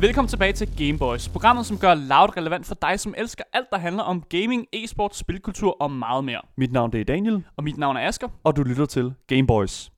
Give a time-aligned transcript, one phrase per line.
[0.00, 3.78] Velkommen tilbage til Gameboys, programmet som gør loud relevant for dig, som elsker alt, der
[3.78, 6.40] handler om gaming, e-sport, spilkultur og meget mere.
[6.56, 8.28] Mit navn det er Daniel, Og mit navn er Asker.
[8.44, 9.92] og du lytter til Gameboys.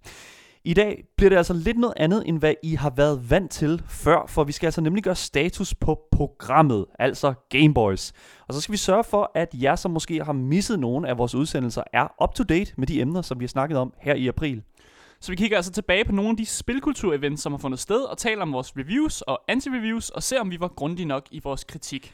[0.64, 3.82] I dag bliver det altså lidt noget andet, end hvad I har været vant til
[3.88, 8.12] før, for vi skal altså nemlig gøre status på programmet, altså Gameboys.
[8.48, 11.34] Og så skal vi sørge for, at jer, som måske har misset nogle af vores
[11.34, 14.28] udsendelser, er up to date med de emner, som vi har snakket om her i
[14.28, 14.62] april.
[15.22, 18.18] Så vi kigger altså tilbage på nogle af de spilkultur-events, som har fundet sted, og
[18.18, 21.64] taler om vores reviews og anti-reviews, og ser om vi var grundige nok i vores
[21.64, 22.12] kritik.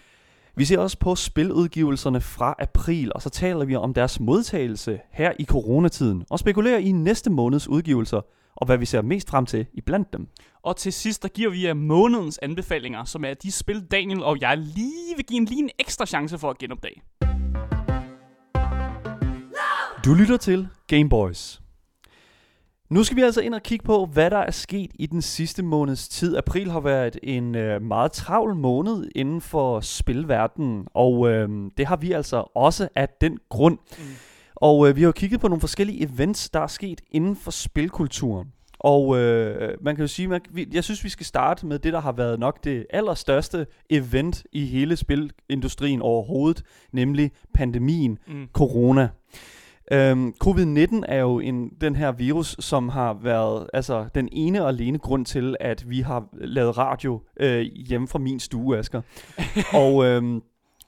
[0.57, 5.33] Vi ser også på spiludgivelserne fra april, og så taler vi om deres modtagelse her
[5.39, 8.21] i coronatiden, og spekulerer i næste måneds udgivelser,
[8.57, 10.29] og hvad vi ser mest frem til i blandt dem.
[10.63, 14.41] Og til sidst, der giver vi jer månedens anbefalinger, som er de spil, Daniel og
[14.41, 17.03] jeg lige vil give en lige en ekstra chance for at genopdage.
[20.05, 21.61] Du lytter til Gameboys.
[22.91, 25.63] Nu skal vi altså ind og kigge på, hvad der er sket i den sidste
[25.63, 26.37] måneds tid.
[26.37, 31.97] April har været en øh, meget travl måned inden for spilverdenen, og øh, det har
[31.97, 33.79] vi altså også af den grund.
[33.99, 34.05] Mm.
[34.55, 37.51] Og øh, vi har jo kigget på nogle forskellige events, der er sket inden for
[37.51, 38.49] spilkulturen.
[38.81, 41.93] Og øh, man kan jo sige, man, vi, jeg synes, vi skal starte med det,
[41.93, 48.47] der har været nok det allerstørste event i hele spilindustrien overhovedet, nemlig pandemien, Mm.
[48.53, 49.09] corona.
[49.93, 54.69] Øhm, Covid-19 er jo en, den her virus, som har været altså, den ene og
[54.69, 59.03] alene grund til, at vi har lavet radio øh, hjemme fra min stue, Asger.
[59.83, 60.43] og øhm,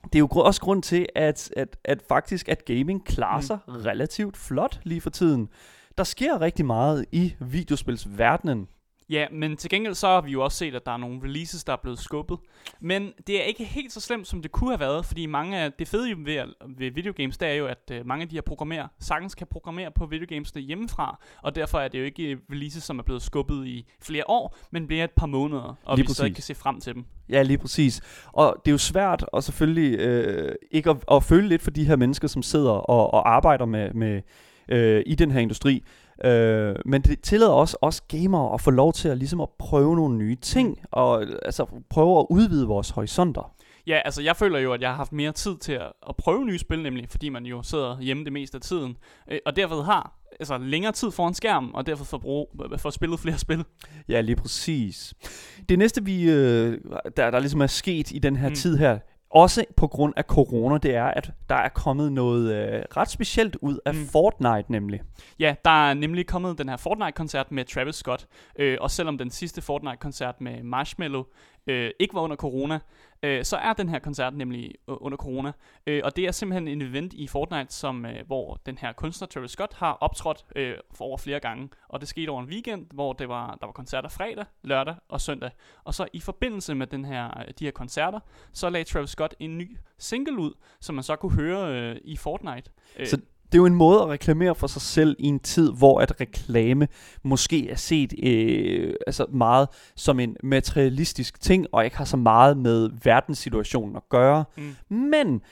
[0.05, 3.43] det er jo også grund til, at, at, at faktisk at gaming klarer Mm.
[3.43, 5.49] sig relativt flot lige for tiden.
[5.99, 8.69] Der sker rigtig meget i videospilsverdenen.
[9.11, 11.65] Ja, men til gengæld så har vi jo også set, at der er nogle releases,
[11.65, 12.39] der er blevet skubbet.
[12.81, 15.73] Men det er ikke helt så slemt, som det kunne have været, fordi mange af
[15.73, 16.45] det fede ved,
[16.79, 19.91] ved videogames, det er jo, at øh, mange af de her programmerer sagtens kan programmere
[19.91, 23.67] på videogamesene hjemmefra, og derfor er det jo ikke øh, releases, som er blevet skubbet
[23.67, 26.47] i flere år, men bliver et par måneder, og Lige vi stadig præcis.
[26.47, 27.05] kan se frem til dem.
[27.29, 28.01] Ja, lige præcis.
[28.33, 31.85] Og det er jo svært at selvfølgelig øh, ikke at, at føle lidt for de
[31.85, 34.23] her mennesker, som sidder og, og arbejder med, med
[34.69, 35.85] øh, i den her industri.
[36.25, 39.97] Øh, men det tillader også os gamere at få lov til at ligesom at prøve
[39.97, 43.53] nogle nye ting, og altså prøve at udvide vores horisonter.
[43.87, 46.45] Ja, altså jeg føler jo, at jeg har haft mere tid til at, at prøve
[46.45, 48.97] nye spil, nemlig fordi man jo sidder hjemme det meste af tiden,
[49.31, 53.21] øh, og derfor har altså længere tid foran skærmen, og derfor får, brug, får spillet
[53.21, 53.65] flere spil.
[54.09, 55.15] Ja, lige præcis.
[55.69, 56.79] Det næste, vi, øh,
[57.17, 58.53] der, der ligesom er sket i den her Mm.
[58.53, 58.57] mm.
[58.57, 58.99] tid her,
[59.31, 63.57] også på grund af corona, det er, at der er kommet noget øh, ret specielt
[63.57, 64.07] ud af Mm.
[64.07, 65.01] Fortnite nemlig.
[65.39, 68.27] Ja, der er nemlig kommet den her Fortnite-koncert med Travis Scott,
[68.59, 71.25] øh, og selvom den sidste Fortnite-koncert med Marshmello
[71.67, 72.79] øh, ikke var under corona,
[73.23, 75.53] øh, så er den her koncert nemlig øh, under corona.
[75.87, 79.29] Øh, og det er simpelthen en event i Fortnite, som, øh, hvor den her kunstner
[79.29, 81.69] Travis Scott har optrådt øh, for over flere gange.
[81.89, 85.21] Og det skete over en weekend, hvor det var, der var koncerter fredag, lørdag og
[85.21, 85.51] søndag.
[85.85, 88.21] Og så i forbindelse med den her, øh, de her koncerter,
[88.53, 92.17] så lagde Travis Scott en ny single ud, som man så kunne høre øh, i
[92.17, 92.71] Fortnite.
[92.99, 93.21] Øh, Så
[93.53, 96.21] det er jo en måde at reklamere for sig selv i en tid, hvor at
[96.21, 96.89] reklame
[97.23, 102.57] måske er set øh, altså meget som en materialistisk ting, og ikke har så meget
[102.57, 104.45] med verdenssituationen at gøre.
[104.57, 104.97] mm.
[104.97, 105.43] Men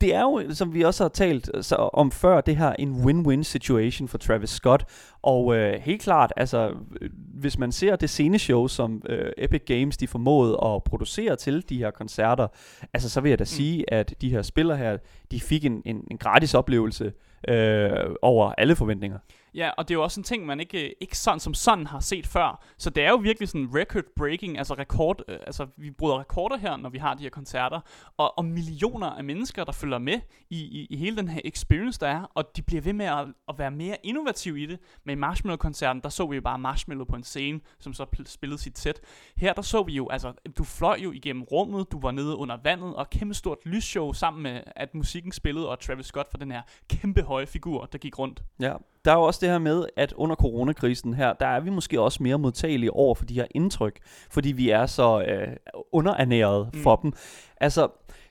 [0.00, 3.42] det er jo, som vi også har talt så om før, det her en win-win
[3.42, 4.84] situation for Travis Scott.
[5.22, 6.70] Og øh, helt klart, altså,
[7.00, 11.64] øh, hvis man ser det sceneshow, som øh, Epic Games de formåede at producere til
[11.68, 12.46] de her koncerter,
[12.92, 13.46] altså så vil jeg da mm.
[13.46, 14.96] sige, at de her spillere her,
[15.30, 17.12] de fik en, en, en gratis oplevelse
[17.48, 19.18] øh, over alle forventninger.
[19.56, 21.86] Ja, og det er jo også en ting, man ikke, øh, ikke sådan som sådan
[21.86, 22.64] har set før.
[22.78, 26.76] Så det er jo virkelig sådan record-breaking, altså rekord, øh, altså vi bryder rekorder her,
[26.76, 27.80] når vi har de her koncerter,
[28.16, 32.00] og, og millioner af mennesker, der følger med i, i, i hele den her experience,
[32.00, 34.78] der er, og de bliver ved med at, at være mere innovative i det.
[35.04, 38.60] Men i Marshmallow-koncerten, der så vi jo bare Marshmallow på en scene, som så spillede
[38.60, 39.00] sit sæt.
[39.36, 42.56] Her der så vi jo, altså du fløj jo igennem rummet, du var nede under
[42.64, 46.50] vandet, og kæmpe stort lysshow sammen med, at musikken spillede, og Travis Scott for den
[46.50, 48.42] her kæmpe høje figur, der gik rundt.
[48.60, 48.74] Ja,
[49.06, 52.00] der er jo også det her med, at under coronakrisen her, der er vi måske
[52.00, 53.98] også mere modtagelige over for de her indtryk,
[54.30, 55.48] fordi vi er så øh,
[55.92, 56.78] underernæret Mm.
[56.78, 56.82] mm.
[56.82, 57.12] for dem.
[57.60, 57.88] Altså,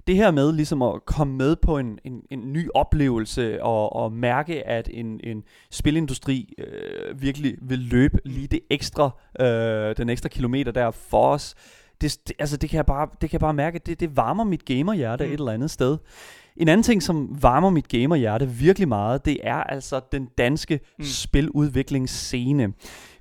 [0.07, 4.11] det her med ligesom at komme med på en, en, en ny oplevelse og, og
[4.11, 10.29] mærke, at en, en spilindustri øh, virkelig vil løbe lige det ekstra, øh, den ekstra
[10.29, 11.55] kilometer der for os.
[12.01, 14.43] Det, det, altså det kan jeg bare, det kan jeg bare mærke, det, det varmer
[14.43, 15.27] mit gamerhjerte Mm.
[15.27, 15.33] mm.
[15.33, 15.97] et eller andet sted.
[16.57, 21.03] En anden ting, som varmer mit gamerhjerte virkelig meget, det er altså den danske Mm.
[21.03, 21.05] mm.
[21.05, 22.73] spiludviklingsscene.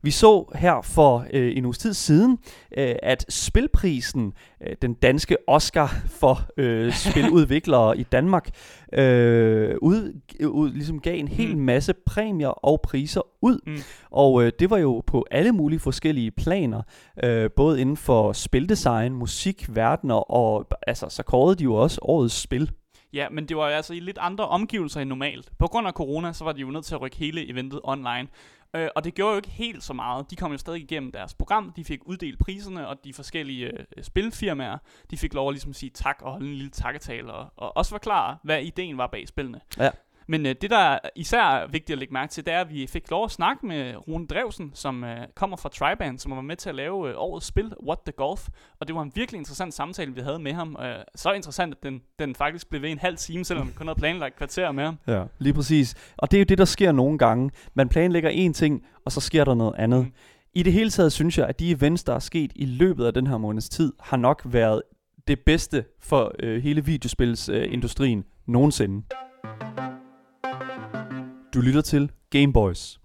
[0.03, 2.39] Vi så her for øh, en uges tid siden,
[2.79, 4.33] øh, at spilprisen,
[4.67, 8.51] øh, den danske Oscar for øh, spiludviklere i Danmark,
[8.93, 13.59] øh, ud, ud, ligesom gav en hel masse præmier og priser ud.
[13.67, 13.77] Mm.
[14.11, 16.83] Og øh, det var jo på alle mulige forskellige planer,
[17.25, 22.41] øh, både inden for spildesign, musik, verdener, og altså, så kårede de jo også årets
[22.41, 22.71] spil.
[23.14, 25.52] Ja, men det var altså i lidt andre omgivelser end normalt.
[25.58, 28.28] På grund af corona, så var de jo nødt til at rykke hele eventet online.
[28.76, 30.31] Øh, og det gjorde jo ikke helt så meget.
[30.31, 34.05] De kom jo stadig igennem deres program, de fik uddelt priserne, og de forskellige øh,
[34.05, 34.78] spilfirmaer,
[35.11, 37.90] de fik lov at ligesom sige tak og holde en lille takketale, og, og også
[37.90, 39.61] forklare, hvad ideen var bag spillene.
[39.78, 39.90] Ja.
[40.26, 42.87] Men øh, det, der er især vigtigt at lægge mærke til, det er, at vi
[42.87, 46.56] fik lov at snakke med Rune Drevsen, som øh, kommer fra Triband, som var med
[46.56, 48.49] til at lave øh, årets spil, What the Golf.
[48.81, 50.76] Og det var en virkelig interessant samtale, vi havde med ham.
[50.81, 53.87] Øh, så interessant, at den, den faktisk blev ved en halv time, selvom vi kun
[53.87, 54.99] havde planlagt kvarter med ham.
[55.06, 55.94] Ja, lige præcis.
[56.17, 57.50] Og det er jo det, der sker nogle gange.
[57.75, 60.00] Man planlægger én ting, og så sker der noget andet.
[60.00, 60.12] Mm.
[60.55, 63.15] I det hele taget synes jeg, at de events, der er sket i løbet af
[63.15, 64.82] den her måneds tid, har nok været
[65.29, 69.03] det bedste for øh, hele videospilsindustrien øh, nogensinde.
[71.55, 73.01] Du lytter til Gameboys.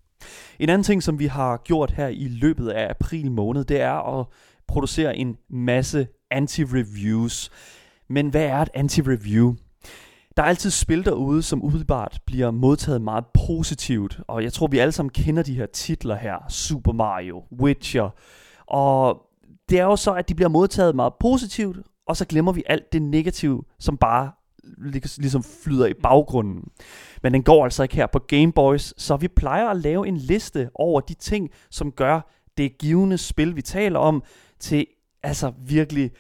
[0.60, 4.20] En anden ting, som vi har gjort her i løbet af april måned, det er
[4.20, 4.26] at
[4.68, 7.50] producere en masse anti-reviews.
[8.10, 9.56] Men hvad er et anti-review?
[10.38, 14.78] Der er altid spil derude, som umiddelbart bliver modtaget meget positivt, og jeg tror, vi
[14.78, 16.38] alle sammen kender de her titler her.
[16.50, 18.10] Super Mario, Witcher,
[18.68, 19.22] og
[19.70, 22.94] det er jo så, at de bliver modtaget meget positivt, og så glemmer vi alt
[22.94, 24.32] det negative, som bare
[25.18, 26.64] ligesom flyder i baggrunden.
[27.24, 30.18] Men den går altså ikke her på Game Boys, så vi plejer at lave en
[30.18, 34.24] liste over de ting, som gør det givende spil, vi taler om,
[34.60, 34.86] til
[35.24, 36.12] altså virkelig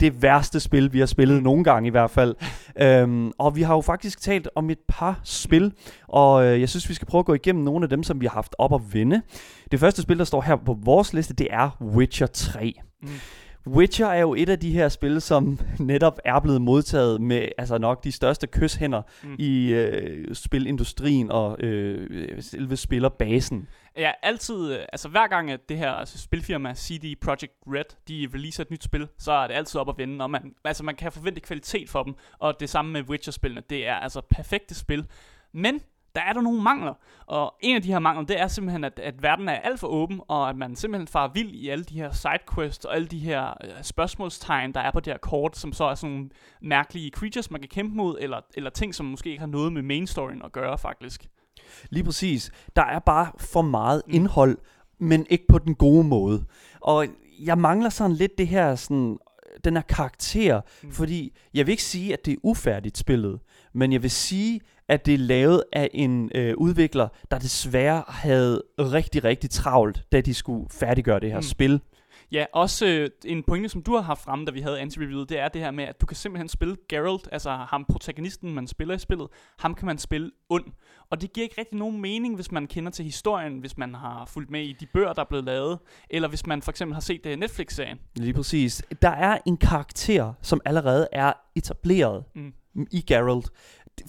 [0.00, 2.34] det værste spil, vi har spillet nogle gange i hvert fald.
[2.82, 5.72] øhm, og vi har jo faktisk talt om et par spil,
[6.08, 8.26] og øh, jeg synes, vi skal prøve at gå igennem nogle af dem, som vi
[8.26, 9.22] har haft op at vinde.
[9.70, 12.74] Det første spil, der står her på vores liste, det er Witcher 3.
[13.02, 13.08] Mm.
[13.66, 17.78] Witcher er jo et af de her spil, som netop er blevet modtaget med altså
[17.78, 19.36] nok de største kyshænder Mm.
[19.38, 23.68] i øh, spilindustrien og øh, selve spillerbasen.
[23.96, 28.28] Ja, altid, øh, altså hver gang at det her altså, spilfirma CD Projekt Red, de
[28.34, 30.94] releaser et nyt spil, så er det altid op at vende, og man, altså man
[30.94, 35.06] kan forvente kvalitet for dem, og det samme med Witcher-spillene, det er altså perfekte spil,
[35.52, 35.80] men
[36.14, 36.94] der er der nogle mangler,
[37.26, 39.86] og en af de her mangler, det er simpelthen, at, at verden er alt for
[39.86, 43.18] åben, og at man simpelthen farer vild i alle de her sidequests, og alle de
[43.18, 46.30] her øh, spørgsmålstegn, der er på det her kort, som så er sådan nogle
[46.62, 49.82] mærkelige creatures, man kan kæmpe mod, eller, eller ting, som måske ikke har noget med
[49.82, 51.26] main storyen at gøre, faktisk.
[51.90, 52.50] Lige præcis.
[52.76, 54.14] Der er bare for meget Mm.
[54.14, 54.58] indhold,
[54.98, 56.44] men ikke på den gode måde.
[56.80, 57.06] Og
[57.40, 59.18] jeg mangler sådan lidt det her sådan
[59.64, 60.88] den her karakter, Mm.
[60.88, 60.92] mm.
[60.94, 63.40] fordi jeg vil ikke sige, at det er ufærdigt spillet,
[63.72, 68.62] men jeg vil sige, at det er lavet af en øh, udvikler, der desværre havde
[68.78, 71.42] rigtig, rigtig travlt, da de skulle færdiggøre det her Mm.
[71.42, 71.80] spil.
[72.32, 75.38] Ja, også øh, en pointe, som du har haft fremme, da vi havde anti-reviewet, det
[75.38, 78.94] er det her med, at du kan simpelthen spille Geralt, altså ham protagonisten, man spiller
[78.94, 79.26] i spillet,
[79.58, 80.64] ham kan man spille ond.
[81.10, 84.24] Og det giver ikke rigtig nogen mening, hvis man kender til historien, hvis man har
[84.26, 85.78] fulgt med i de bøger, der er blevet lavet,
[86.10, 87.98] eller hvis man for eksempel har set uh, Netflix-serien.
[88.16, 88.82] Lige præcis.
[89.02, 92.52] Der er en karakter, som allerede er etableret Mm.
[92.92, 93.50] i Geralt,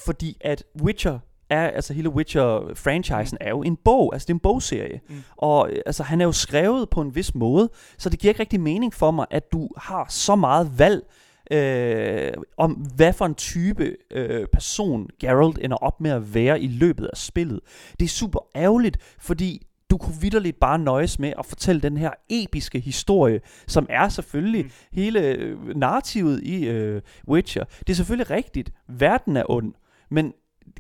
[0.06, 4.40] fordi at Witcher er, altså hele Witcher-franchisen er jo en bog, altså det er en
[4.40, 5.02] bogserie.
[5.10, 5.16] Mm.
[5.38, 8.40] Og øh, altså han er jo skrevet på en vis måde, så det giver ikke
[8.40, 11.04] rigtig mening for mig, at du har så meget valg
[11.52, 16.68] øh, om, hvad for en type øh, person Geralt ender op med at være i
[16.68, 17.60] løbet af spillet.
[18.00, 22.12] Det er super ærgerligt, fordi du kunne vidderligt bare nøjes med at fortælle den her
[22.30, 24.72] episke historie, som er selvfølgelig Mm.
[24.92, 27.63] hele øh, narrativet i øh, Witcher.
[27.63, 29.74] Det er selvfølgelig rigtigt, verden er ond,
[30.12, 30.34] men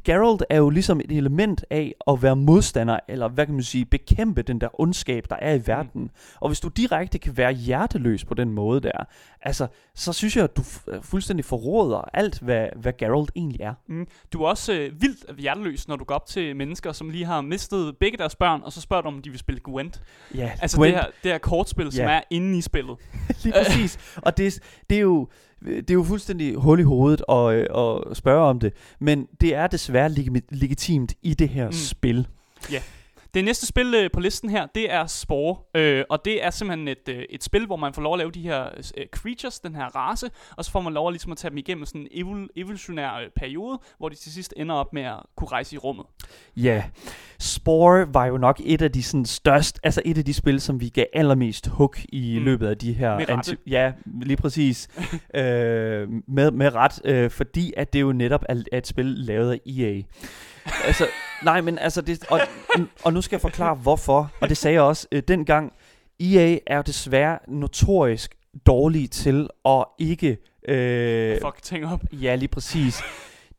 [0.03, 3.85] Geralt er jo ligesom et element af at være modstander, eller hvad kan man sige,
[3.85, 6.01] bekæmpe den der ondskab, der er i verden.
[6.01, 6.09] Mm.
[6.41, 8.91] Og hvis du direkte kan være hjerteløs på den måde der,
[9.41, 10.63] altså, så synes jeg, at du
[11.01, 13.73] fuldstændig forråder alt, hvad, hvad Geralt egentlig er.
[13.87, 14.07] Mm.
[14.33, 17.41] Du er også øh, vildt hjerteløs, når du går op til mennesker, som lige har
[17.41, 20.01] mistet begge deres børn, og så spørger du, om de vil spille Gwent.
[20.35, 22.11] Ja, Altså det her, det her kortspil, som Ja.
[22.11, 22.97] er inde i spillet.
[23.43, 24.15] Lige præcis.
[24.21, 24.59] Og det,
[24.89, 25.27] det, er jo,
[25.65, 27.65] det er jo fuldstændig hul i hovedet at, øh,
[28.09, 28.73] at spørge om det.
[28.99, 30.09] Men det er desværre
[30.51, 31.71] legitimt i det her Mm.
[31.73, 32.27] spil.
[33.35, 36.87] Det næste spil øh, på listen her, det er Spore, øh, og det er simpelthen
[36.87, 38.65] et, øh, et spil, hvor man får lov at lave de her
[38.97, 41.57] øh, creatures, den her race, og så får man lov at, ligesom at tage dem
[41.57, 45.15] igennem sådan en evol- evolutionær øh, periode, hvor de til sidst ender op med at
[45.37, 46.05] kunne rejse i rummet.
[46.57, 46.83] Ja,
[47.39, 50.81] Spore var jo nok et af de sådan største, altså et af de spil, som
[50.81, 52.45] vi gav allermest hook i Mm.
[52.45, 53.17] løbet af de her...
[53.17, 53.57] Med rette.
[53.67, 54.87] ja, lige præcis.
[55.35, 59.51] øh, med, med ret, øh, fordi at det jo netop er, er et spil lavet
[59.51, 60.01] af EA.
[60.85, 61.07] Altså,
[61.43, 62.39] nej, men altså, det, og,
[63.03, 65.73] og nu skal jeg forklare hvorfor, og det sagde jeg også øh, dengang.
[66.19, 70.37] EA er jo desværre notorisk dårlige til at ikke...
[70.67, 72.01] Øh, Fuck ting op.
[72.11, 73.01] Ja, lige præcis.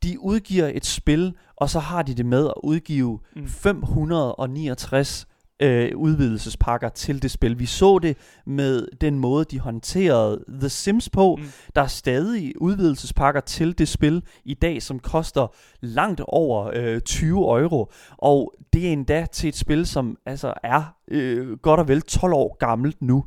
[0.03, 3.49] De udgiver et spil, og så har de det med at udgive Mm.
[3.49, 5.27] 569
[5.63, 7.59] øh, udvidelsespakker til det spil.
[7.59, 11.37] Vi så det med den måde, de håndterede The Sims på.
[11.37, 11.45] Mm.
[11.75, 17.61] Der er stadig udvidelsespakker til det spil i dag, som koster langt over øh, 20
[17.61, 17.93] euro.
[18.19, 22.33] Og det er endda til et spil, som altså er øh, godt og vel 12
[22.33, 23.25] år gammelt nu.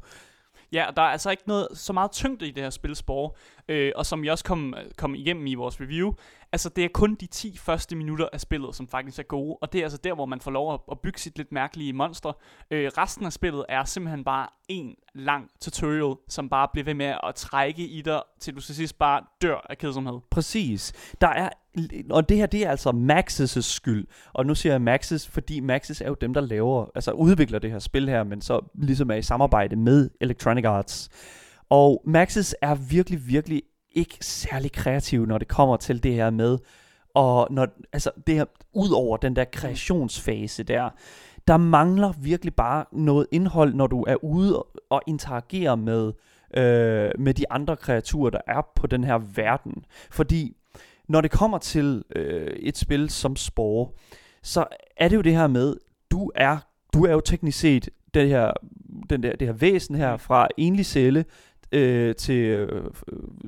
[0.74, 3.32] Ja, og der er altså ikke noget så meget tyngde i det her spil Spore,
[3.70, 6.14] øh, og som jeg også kom, kom igennem i vores review,
[6.52, 9.74] altså det er kun de 10 første minutter af spillet, som faktisk er gode, og
[9.74, 12.34] det er altså der, hvor man får lov at, at bygge sit lidt mærkelige monster.
[12.72, 17.16] Øh, resten af spillet er simpelthen bare en lang tutorial, som bare bliver ved med
[17.24, 20.20] at trække i dig, til du til sidst bare dør af kedsomhed.
[20.32, 21.14] Præcis.
[21.22, 21.50] Der er,
[22.10, 24.08] og det her, det er altså Maxis' skyld.
[24.34, 27.72] Og nu siger jeg Maxis, fordi Maxis er jo dem, der laver, altså udvikler det
[27.72, 31.10] her spil her, men så ligesom er i samarbejde med Electronic Arts.
[31.70, 36.58] Og Maxis er virkelig, virkelig ikke særlig kreativ, når det kommer til det her med,
[37.14, 40.90] og når, altså det her, ud over den der kreationsfase der,
[41.48, 46.14] der mangler virkelig bare noget indhold, når du er ude og interagerer med,
[46.58, 49.86] øh, med de andre kreaturer, der er på den her verden.
[50.12, 50.56] Fordi
[51.10, 53.88] når det kommer til øh, et spil som Spore,
[54.44, 54.66] så
[54.98, 55.76] er det jo det her med,
[56.12, 56.58] du er,
[56.94, 58.52] du er jo teknisk set det her,
[59.10, 61.26] den der, det her væsen her fra enlig celle,
[61.72, 62.84] øh, til, øh,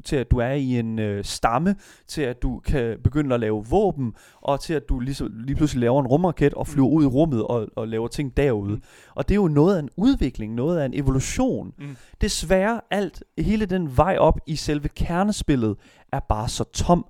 [0.03, 1.75] til at du er i en øh, stamme,
[2.07, 5.81] til at du kan begynde at lave våben, og til at du lige, lige pludselig
[5.81, 6.93] laver en rumraket og flyver Mm.
[6.95, 8.73] ud i rummet og, og laver ting derude.
[8.75, 8.81] Mm.
[9.15, 11.73] Og det er jo noget af en udvikling, noget af en evolution.
[11.79, 11.95] Mm.
[12.21, 15.75] Desværre alt, hele den vej op i selve kernespillet,
[16.11, 17.05] er bare så tom.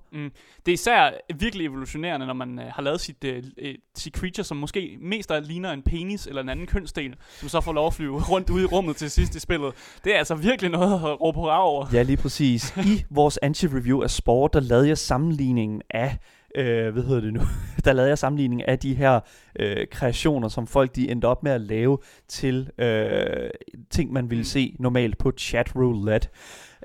[0.66, 4.44] Det er især virkelig evolutionerende, når man øh, har lavet sit, øh, øh, sit creature,
[4.44, 7.86] som måske mest alt ligner en penis eller en anden kønsdel, som så får lov
[7.86, 9.72] at flyve rundt ude i rummet til sidst i spillet.
[10.04, 11.86] Det er altså virkelig noget at råbe hurra over.
[11.92, 12.76] Ja, lige præcis.
[12.92, 16.18] I vores anti-review af sport, der lavede jeg sammenligningen af,
[16.56, 17.40] øh, hvad hedder det nu,
[17.84, 19.20] der lavede jeg sammenligningen af de her
[19.58, 23.50] øh, kreationer, som folk de endte op med at lave til øh,
[23.90, 24.44] ting, man ville Mm.
[24.44, 26.28] se normalt på chat roulette.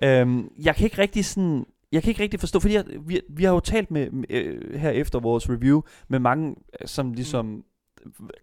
[0.03, 1.65] Øhm, jeg kan ikke rigtig sådan...
[1.91, 4.79] Jeg kan ikke rigtig forstå, fordi jeg, vi, vi har jo talt med, med øh,
[4.79, 7.63] her efter vores review med mange, øh, som ligesom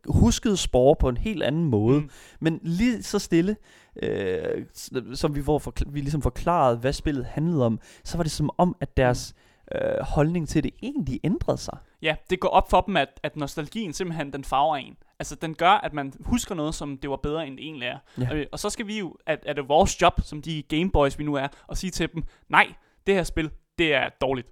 [0.09, 2.01] huskede spore på en helt anden måde.
[2.01, 2.11] Mm.
[2.41, 3.57] Men lige så stille,
[4.03, 4.65] øh,
[5.15, 8.51] som vi, får forkl- vi ligesom forklarede, hvad spillet handlede om, så var det som
[8.59, 9.35] om, at deres
[9.75, 11.79] øh, holdning til det egentlig ændrede sig.
[12.03, 14.97] Ja, det går op for dem, at, at nostalgien simpelthen, den farver en.
[15.19, 17.99] Altså, den gør, at man husker noget, som det var bedre, end det egentlig er.
[18.21, 18.35] Ja.
[18.35, 21.25] Øh, og så skal vi jo, at, at det vores job, som de Gameboys, vi
[21.25, 22.67] nu er, at sige til dem, nej,
[23.07, 24.49] det her spil, det er dårligt.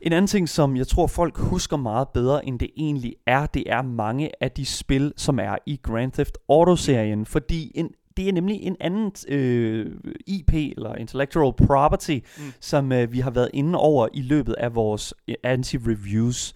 [0.00, 3.62] En anden ting, som jeg tror, folk husker meget bedre, end det egentlig er, det
[3.66, 7.26] er mange af de spil, som er i Grand Theft Auto-serien.
[7.26, 9.86] Fordi en, det er nemlig en anden øh,
[10.26, 12.52] IP, eller intellectual property, Mm.
[12.60, 16.52] som øh, vi har været inde over i løbet af vores øh, anti-reviews.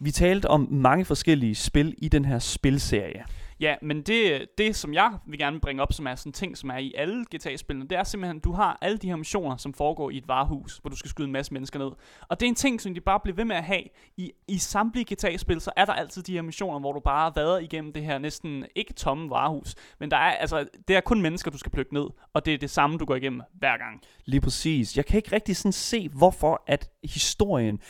[0.00, 3.22] Vi talte om mange forskellige spil i den her spilserie.
[3.60, 6.70] Ja, men det, det som jeg vil gerne bringe op, som er sådan ting, som
[6.70, 9.74] er i alle GTA-spillene, det er simpelthen, at du har alle de her missioner, som
[9.74, 11.90] foregår i et varehus, hvor du skal skyde en masse mennesker ned.
[12.28, 13.82] Og det er en ting, som de bare bliver ved med at have.
[14.16, 17.58] I, i samtlige GTA-spil, så er der altid de her missioner, hvor du bare vader
[17.58, 19.74] igennem det her næsten ikke tomme varehus.
[19.98, 22.58] Men der er, altså, det er kun mennesker, du skal plukke ned, og det er
[22.58, 24.00] det samme, du går igennem hver gang.
[24.24, 24.96] Lige præcis.
[24.96, 27.80] Jeg kan ikke rigtig sådan se, hvorfor at historien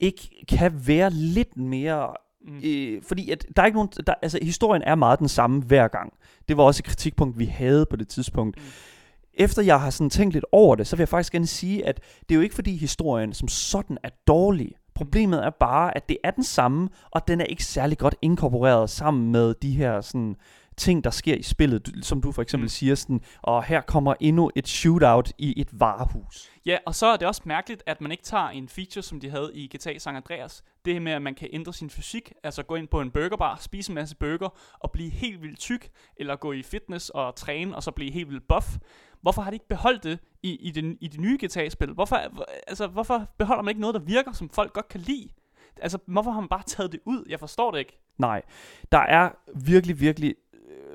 [0.00, 2.14] ikke kan være lidt mere...
[2.46, 2.60] Mm.
[2.64, 3.90] Øh, fordi at der er ikke nogen...
[4.06, 6.12] Der, altså, historien er meget den samme hver gang.
[6.48, 8.56] Det var også et kritikpunkt, vi havde på det tidspunkt.
[8.56, 8.62] Mm.
[9.34, 12.00] Efter jeg har sådan tænkt lidt over det, så vil jeg faktisk gerne sige, at
[12.28, 14.72] det er jo ikke fordi historien som sådan er dårlig.
[14.94, 18.90] Problemet er bare, at det er den samme, og den er ikke særlig godt inkorporeret
[18.90, 20.36] sammen med de her sådan,
[20.80, 21.90] ting, der sker i spillet.
[22.02, 22.68] Som du for eksempel Mm.
[22.68, 26.50] siger sådan, og her kommer endnu et shootout i et varehus.
[26.66, 29.30] Ja, og så er det også mærkeligt, at man ikke tager en feature, som de
[29.30, 30.62] havde i GTA San Andreas.
[30.84, 33.90] Det med, at man kan ændre sin fysik, altså gå ind på en burgerbar, spise
[33.90, 34.48] en masse burger
[34.80, 38.28] og blive helt vildt tyk, eller gå i fitness og træne og så blive helt
[38.28, 38.66] vildt buff.
[39.22, 41.92] Hvorfor har de ikke beholdt det i, i, den, i de nye GTA-spil?
[41.92, 42.16] Hvorfor,
[42.68, 45.28] altså, hvorfor beholder man ikke noget, der virker, som folk godt kan lide?
[45.82, 47.24] Altså, hvorfor har man bare taget det ud?
[47.28, 47.98] Jeg forstår det ikke.
[48.18, 48.42] Nej,
[48.92, 50.34] der er virkelig, virkelig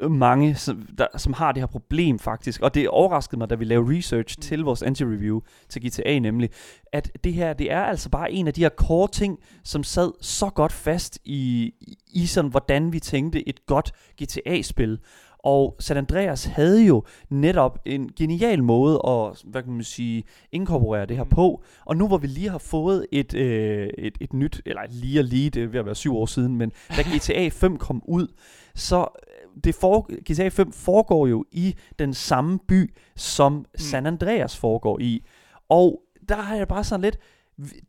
[0.09, 2.61] mange, som, der, som har det her problem faktisk.
[2.61, 4.41] Og det overraskede mig, da vi lavede research Mm.
[4.41, 6.49] til vores anti-review til GTA nemlig,
[6.93, 10.11] at det her, det er altså bare en af de her core ting, som sad
[10.21, 11.73] så godt fast i,
[12.13, 13.91] i- sådan, hvordan vi tænkte et godt
[14.23, 14.99] GTA-spil.
[15.39, 21.05] Og San Andreas havde jo netop en genial måde at, hvad kan man sige, inkorporere
[21.05, 21.29] det her Mm.
[21.29, 21.63] på.
[21.85, 25.23] Og nu hvor vi lige har fået et, øh, et, et nyt, eller lige og
[25.23, 28.27] lige, det er ved at være syv år siden, men da GTA 5 kom ud,
[28.75, 29.05] så
[29.63, 35.25] det for, GTA 5 foregår jo i den samme by, som San Andreas foregår i.
[35.69, 37.17] Og der har jeg bare sådan lidt,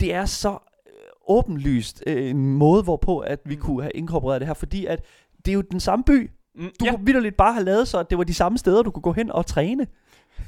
[0.00, 0.92] det er så øh,
[1.28, 5.04] åbenlyst øh, en måde, hvorpå at vi kunne have inkorporeret det her, fordi at
[5.44, 6.30] det er jo den samme by.
[6.54, 6.90] Mm, Du ja.
[6.90, 9.12] kunne vidderligt bare have lavet så, at det var de samme steder, du kunne gå
[9.12, 9.86] hen og træne.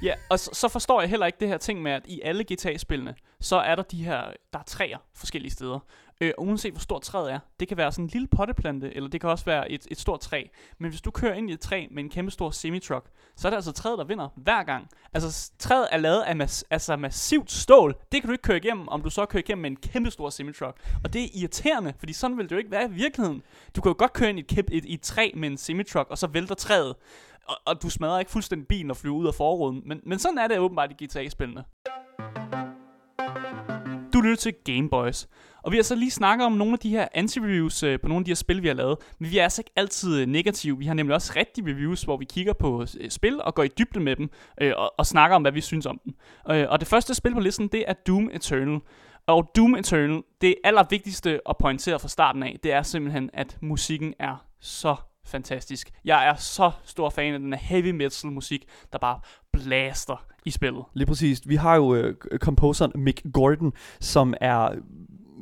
[0.02, 2.44] Ja, og så, så forstår jeg heller ikke det her ting med, at i alle
[2.52, 4.22] GTA-spillene, så er der de her,
[4.52, 5.78] der er træer forskellige steder.
[6.20, 9.08] Øh, og uanset hvor stort træet er, det kan være sådan en lille potteplante, eller
[9.08, 10.44] det kan også være et, et stort træ.
[10.78, 13.50] Men hvis du kører ind i et træ med en kæmpe stor semi-truck, så er
[13.50, 14.88] det altså træet, der vinder hver gang.
[15.14, 17.94] Altså træet er lavet af mas- altså massivt stål.
[18.12, 20.30] Det kan du ikke køre igennem, om du så kører igennem med en kæmpe stor
[20.30, 20.76] semi-truck.
[21.04, 23.42] Og det er irriterende, fordi sådan vil det jo ikke være i virkeligheden.
[23.76, 25.56] Du kan jo godt køre ind i et, kæmpe, et, i et træ med en
[25.56, 26.94] semi-truck, og så vælter træet
[27.48, 29.82] og, og du smadrer ikke fuldstændig bilen og flyver ud af forruden.
[29.86, 31.64] Men, men sådan er det åbenbart i GTA-spillene.
[34.18, 35.28] Du lytter til Game Boys.
[35.62, 38.20] Og vi har så lige snakket om nogle af de her anti-reviews øh, på nogle
[38.20, 38.98] af de her spil, vi har lavet.
[39.18, 40.78] Men vi er altså ikke altid øh, negative.
[40.78, 43.68] Vi har nemlig også rigtige reviews, hvor vi kigger på øh, spil og går i
[43.78, 44.30] dybden med dem.
[44.60, 46.14] Øh, og, og snakker om, hvad vi synes om dem.
[46.50, 48.80] Øh, og det første spil på listen, det er Doom Eternal.
[49.26, 54.14] Og Doom Eternal, det allervigtigste at pointere fra starten af, det er simpelthen, at musikken
[54.18, 54.96] er så
[55.28, 55.90] fantastisk.
[56.04, 59.20] Jeg er så stor fan af den her heavy metal musik, der bare
[59.52, 60.84] blaster i spillet.
[60.94, 61.48] Lige præcis.
[61.48, 64.70] Vi har jo øh, composeren Mick Gordon, som er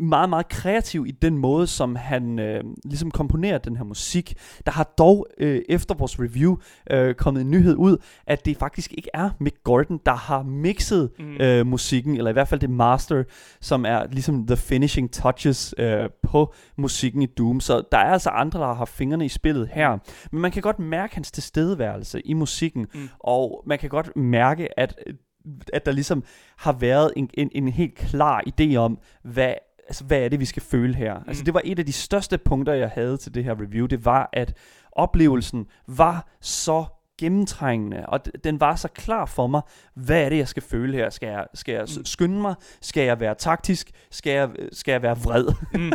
[0.00, 4.34] meget, meget kreativ i den måde, som han øh, ligesom komponerer den her musik.
[4.66, 6.56] Der har dog øh, efter vores review
[6.90, 11.10] øh, kommet en nyhed ud, at det faktisk ikke er Mick Gordon, der har mixet
[11.18, 11.36] Mm.
[11.40, 13.24] øh, musikken, eller i hvert fald det master,
[13.60, 17.60] som er ligesom the finishing touches øh, på musikken i Doom.
[17.60, 19.98] Så der er altså andre, der har haft fingrene i spillet her.
[20.32, 23.08] Men man kan godt mærke hans tilstedeværelse i musikken, Mm.
[23.20, 24.94] og man kan godt mærke, at,
[25.72, 26.24] at der ligesom
[26.56, 29.54] har været en, en, en helt klar idé om, hvad
[29.88, 31.18] altså, hvad er det, vi skal føle her?
[31.18, 31.24] Mm.
[31.28, 33.86] Altså, det var et af de største punkter, jeg havde til det her review.
[33.86, 34.56] Det var, at
[34.92, 36.84] oplevelsen var så
[37.18, 39.62] gennemtrængende, og den var så klar for mig,
[39.94, 41.10] hvad er det, jeg skal føle her?
[41.10, 42.04] Skal jeg, skal jeg Mm.
[42.04, 42.54] skynde mig?
[42.80, 43.90] Skal jeg være taktisk?
[44.10, 45.46] Skal jeg, skal jeg være vred?
[45.74, 45.92] Mm.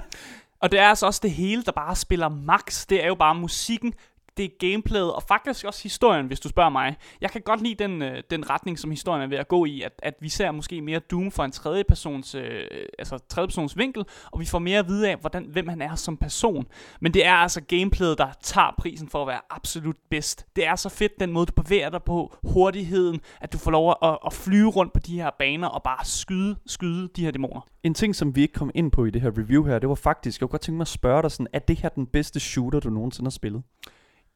[0.61, 2.85] Og det er altså også det hele, der bare spiller max.
[2.89, 3.93] Det er jo bare musikken,
[4.37, 6.97] det er gameplayet, og faktisk også historien, hvis du spørger mig.
[7.21, 9.81] Jeg kan godt lide den, øh, den retning, som historien er ved at gå i,
[9.81, 12.63] at, at vi ser måske mere Doom fra en tredjepersons, øh,
[12.99, 15.95] altså tredje persons vinkel, og vi får mere at vide af, hvordan, hvem han er
[15.95, 16.67] som person.
[17.01, 20.45] Men det er altså gameplayet, der tager prisen for at være absolut bedst.
[20.55, 23.95] Det er så fedt, den måde, du bevæger dig på, hurtigheden, at du får lov
[24.03, 27.61] at, at flyve rundt på de her baner, og bare skyde, skyde de her dæmoner.
[27.83, 29.95] En ting, som vi ikke kom ind på i det her review her, det var
[29.95, 32.39] faktisk, jeg kunne godt tænke mig at spørge dig sådan, er det her den bedste
[32.39, 33.63] shooter, du nogensinde har spillet?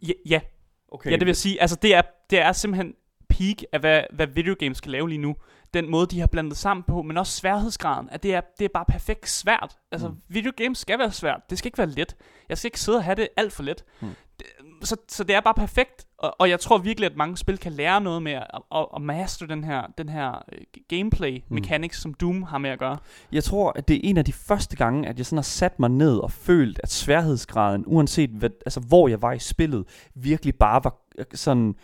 [0.02, 0.40] Ja, ja,
[0.96, 1.12] Okay.
[1.12, 2.94] Ja, det vil jeg sige, altså det er, det er simpelthen
[3.30, 5.36] peak af, hvad, hvad videogames skal lave lige nu.
[5.74, 8.70] Den måde, de har blandet sammen på, men også sværhedsgraden, at det er, det er
[8.74, 9.78] bare perfekt svært.
[9.92, 10.14] Altså, Mm.
[10.14, 10.22] mm.
[10.28, 11.42] videogames skal være svært.
[11.50, 12.16] Det skal ikke være let.
[12.50, 13.84] Jeg skal ikke sidde og have det alt for let.
[14.02, 14.08] Mm.
[14.40, 14.48] Det,
[14.88, 17.72] så, så det er bare perfekt, og, og jeg tror virkelig, at mange spil kan
[17.72, 20.60] lære noget med at, at, at master den her, den her øh,
[20.90, 21.54] gameplay Mm.
[21.56, 22.98] mechanics, som Doom har med at gøre.
[23.32, 25.80] Jeg tror, at det er en af de første gange, at jeg sådan har sat
[25.80, 29.86] mig ned og følt, at sværhedsgraden, uanset hvad, altså hvor jeg var i spillet,
[30.16, 31.76] virkelig bare var øh, sådan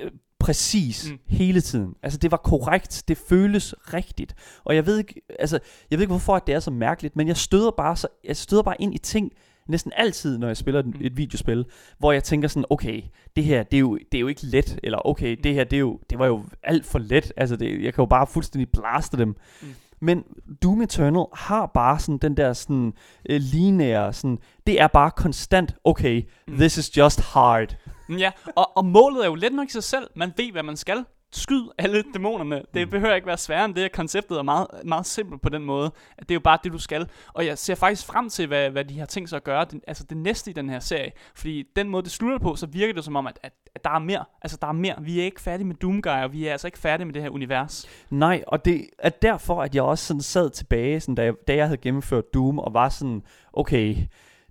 [0.00, 1.12] øh, præcis mm.
[1.12, 1.18] Mm.
[1.26, 1.94] hele tiden.
[2.02, 4.34] Altså det var korrekt, det føles rigtigt.
[4.64, 5.58] Og jeg ved ikke, altså
[5.90, 8.36] jeg ved ikke hvorfor at det er så mærkeligt, men jeg støder bare så, jeg
[8.36, 9.32] støder bare ind i ting
[9.68, 10.92] næsten altid, når jeg spiller et, Mm.
[11.00, 11.64] et videospil,
[11.98, 13.02] hvor jeg tænker sådan, okay,
[13.36, 15.76] det her, det er jo, det er jo ikke let, eller okay, det her, det,
[15.76, 18.68] er jo, det var jo alt for let, altså det, jeg kan jo bare fuldstændig
[18.68, 19.28] blaste dem.
[19.62, 19.68] Mm.
[20.02, 20.24] Men
[20.62, 22.92] Doom Eternal har bare sådan den der sådan
[23.30, 26.54] øh, lineære, sådan, det er bare konstant, okay, Mm.
[26.56, 27.76] this is just hard.
[28.10, 30.10] Mm, Ja, og, og målet er jo let nok i sig selv.
[30.16, 31.04] Man ved, hvad man skal.
[31.32, 32.62] Skyd alle dæmonerne.
[32.74, 32.90] Det Mm.
[32.90, 33.92] behøver ikke være sværere end det.
[33.92, 35.92] Konceptet er meget, meget simpelt på den måde.
[36.18, 37.08] At det er jo bare det, du skal.
[37.32, 39.64] Og jeg ser faktisk frem til, hvad, hvad de har tænkt sig at gøre.
[39.64, 41.12] Det, altså det næste i den her serie.
[41.34, 43.90] Fordi den måde, det slutter på, så virker det som om, at, at, at der
[43.90, 44.24] er mere.
[44.42, 44.94] Altså der er mere.
[45.00, 47.30] Vi er ikke færdige med Doomguy, og vi er altså ikke færdige med det her
[47.30, 47.86] univers.
[48.10, 51.54] Nej, og det er derfor, at jeg også sådan sad tilbage, sådan, da, jeg, da
[51.56, 53.96] jeg havde gennemført Doom, og var sådan, okay,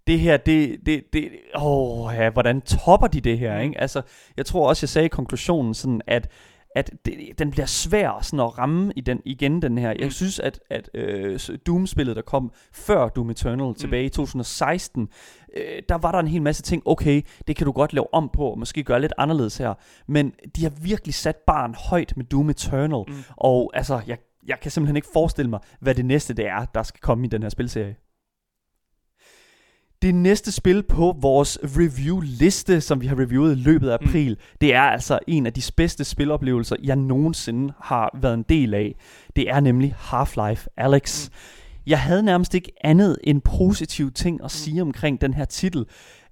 [0.10, 3.63] det her, det, det, det, åh, ja, hvordan topper de det her, Mm.
[3.63, 3.82] ikke?
[3.82, 4.02] Altså,
[4.38, 6.30] jeg tror også, jeg sagde i konklusionen sådan, at
[6.76, 9.89] at det, den bliver svær sådan at ramme i den, igen, den her.
[9.89, 10.10] Jeg Mm.
[10.12, 15.08] synes, at, at øh, Doom-spillet, der kom før Doom Eternal, tilbage i 2016,
[15.58, 18.30] øh, der var der en hel masse ting, okay, det kan du godt lave om
[18.34, 19.74] på, måske gøre lidt anderledes her.
[20.08, 23.13] Men de har virkelig sat barn højt med Doom Eternal, Mm.
[23.38, 24.17] og altså, jeg,
[24.48, 27.30] jeg kan simpelthen ikke forestille mig, hvad det næste det er, der skal komme i
[27.30, 27.95] den her spilserie.
[30.02, 34.08] Det næste spil på vores review-liste, som vi har reviewet i løbet af Mm.
[34.08, 34.58] april, mm.
[34.62, 38.96] det er altså en af de bedste spiloplevelser, jeg nogensinde har været en del af.
[39.36, 41.30] Det er nemlig Half-Life Alex.
[41.30, 41.34] Mm.
[41.88, 45.86] Jeg havde nærmest ikke andet end positive ting at sige omkring den her titel.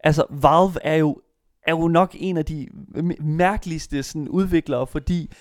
[0.03, 1.17] Altså, Valve er jo,
[1.67, 2.67] er jo nok en af de
[3.19, 5.31] mærkeligste sådan, udviklere, fordi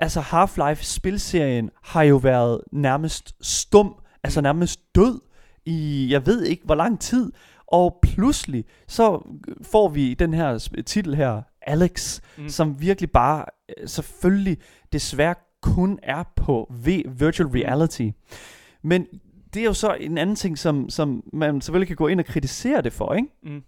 [0.00, 5.20] altså Half-Life spilserien har jo været nærmest stum, altså nærmest død
[5.64, 7.32] i, jeg ved ikke hvor lang tid,
[7.68, 9.28] og pludselig så
[9.62, 12.42] får vi den her titel her, Alex, Mm.
[12.42, 12.48] mm.
[12.48, 13.44] som virkelig bare
[13.78, 14.58] øh, selvfølgelig
[14.92, 18.08] desværre kun er på v- virtual reality.
[18.82, 19.06] Men
[19.54, 22.26] det er jo så en anden ting, som, som man selvfølgelig kan gå ind og
[22.26, 23.28] kritisere det for, ikke?
[23.42, 23.62] Mm.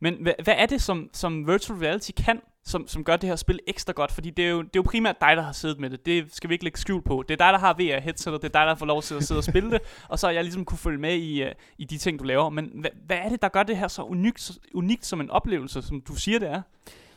[0.00, 3.36] Men hvad, hvad er det, som, som virtual reality kan, som, som gør det her
[3.36, 4.12] spil ekstra godt?
[4.12, 6.06] Fordi det er, jo, det er jo primært dig, der har siddet med det.
[6.06, 7.24] Det skal vi ikke lægge skjul på.
[7.28, 8.42] Det er dig, der har VR-headsetet.
[8.42, 9.80] Det er dig, der får lov til at sidde og spille det.
[10.08, 11.48] Og så har jeg ligesom kunne følge med i, uh,
[11.78, 12.50] i de ting, du laver.
[12.50, 15.30] Men hvad, hvad er det, der gør det her så unikt, så unikt som en
[15.30, 16.62] oplevelse, som du siger, det er?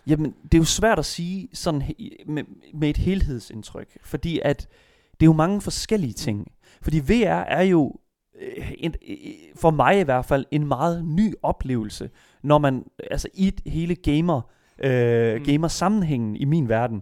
[0.07, 1.83] Jamen, det er jo svært at sige sådan
[2.27, 4.67] med, med et helhedsindtryk, fordi at
[5.11, 6.51] det er jo mange forskellige ting.
[6.81, 7.95] Fordi VR er jo,
[8.41, 9.17] øh, en, øh,
[9.55, 12.09] for mig i hvert fald, en meget ny oplevelse,
[12.43, 14.41] når man, altså i hele gamer,
[14.83, 15.43] øh, Mm.
[15.43, 17.01] gamer sammenhængen i min verden.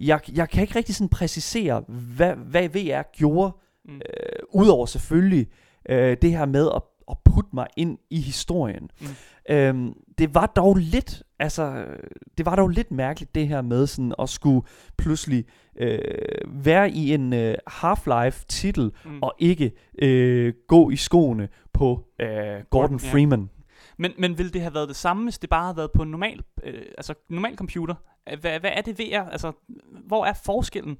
[0.00, 3.52] Jeg, jeg kan ikke rigtig sådan præcisere, hvad, hvad VR gjorde,
[3.88, 3.94] Mm.
[3.94, 4.00] øh,
[4.50, 5.46] udover selvfølgelig
[5.88, 8.90] øh, det her med at, at putte mig ind i historien.
[9.00, 9.06] Mm.
[9.50, 11.84] Øhm, det var dog lidt, altså,
[12.38, 14.66] det var dog lidt mærkeligt det her med sådan at skulle
[14.98, 15.44] pludselig
[15.78, 15.98] øh,
[16.46, 19.18] være i en øh, Half-Life titel Mm.
[19.22, 22.28] og ikke øh, gå i skoene på øh,
[22.70, 23.12] Gordon ja.
[23.12, 23.50] Freeman.
[23.98, 26.10] Men, men ville det have været det samme, hvis det bare havde været på en
[26.10, 27.94] normal, øh, altså normal computer?
[28.32, 29.30] Øh, Hvad, hvad er det VR?
[29.30, 29.52] Altså,
[30.06, 30.96] hvor er forskellen?